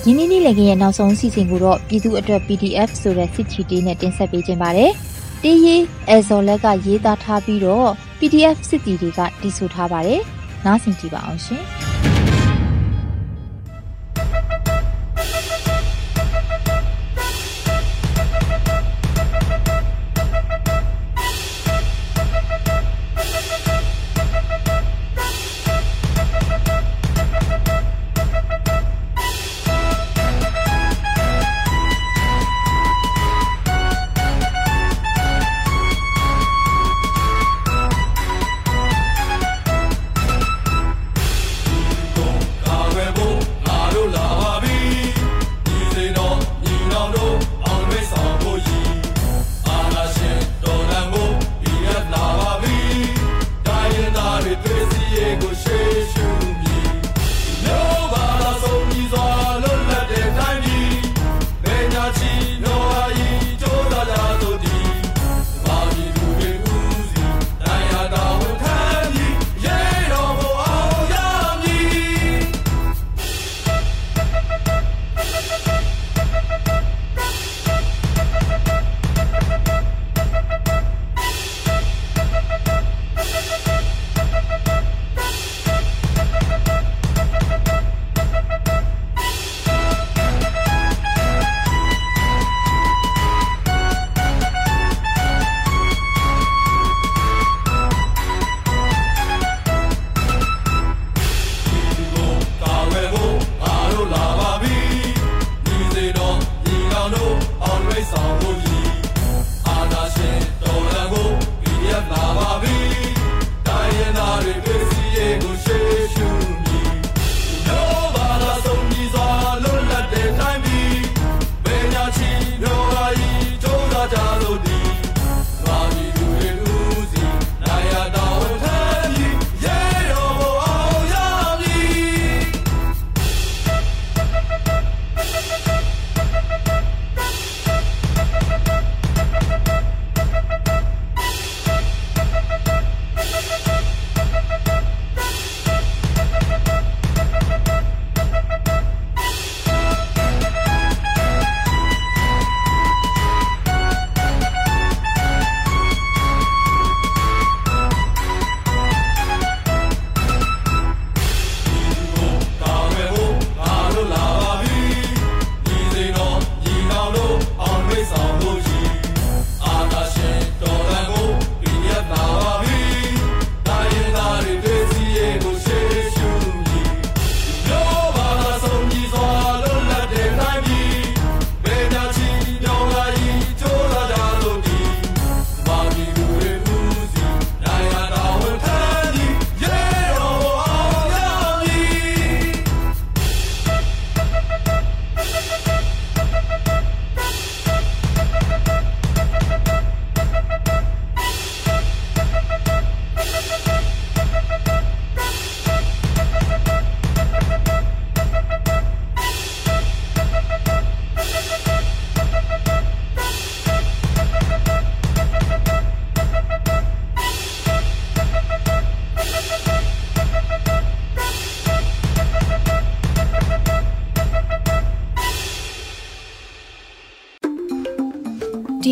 [0.06, 4.92] ဒီနေ့နေ့လည်ကရဲ့နောက်ဆုံးအစီအစဉ်ကိုတော့ပြည်သူအတွက် PDF ဆိုတဲ့စစ်ချီတေးနဲ့တင်ဆက်ပေးခြင်းပါတယ်။
[5.44, 10.20] တေးရေးအဲဇော်လက်ကရေးသားထားပြီးတော့ PDF စစ်တီတွေကတီးဆိုထားပါတယ်။
[10.64, 11.62] နားဆင်ကြည့်ပါအောင်ရှင်။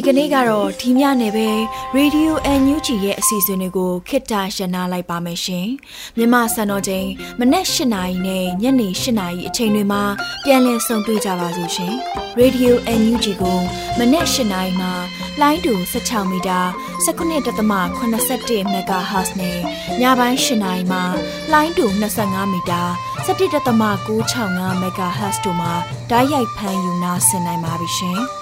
[0.07, 1.49] ကနေ့ကတော့ဒီညနေပဲ
[1.97, 5.69] Radio NUG ရဲ့အစီအစဉ်တွေကိုခਿੱတရနာလိုက်ပါမယ်ရှင်
[6.17, 7.09] မြမစံတော်ချိန်
[7.41, 10.03] မနက်၈နာရီနဲ့ညနေ၈နာရီအချိန်တွေမှာ
[10.45, 11.95] ပြန်လည်ဆုံတွေ့ကြပါစို့ရှင်
[12.41, 13.59] Radio NUG ကို
[13.99, 14.93] မနက်၈နာရီမှာ
[15.41, 16.61] လိုင်းတူ16မီတာ
[17.07, 19.59] 19.81 MHz နဲ့
[20.01, 21.03] ညပိုင်း၈နာရီမှာ
[21.53, 21.85] လိုင်းတူ
[22.21, 22.83] 25မီတာ
[23.27, 25.73] 17.665 MHz တို့မှာ
[26.11, 28.42] ဓာတ်ရိုက်ဖမ်းယူနာဆင်နိုင်ပါပြီရှင်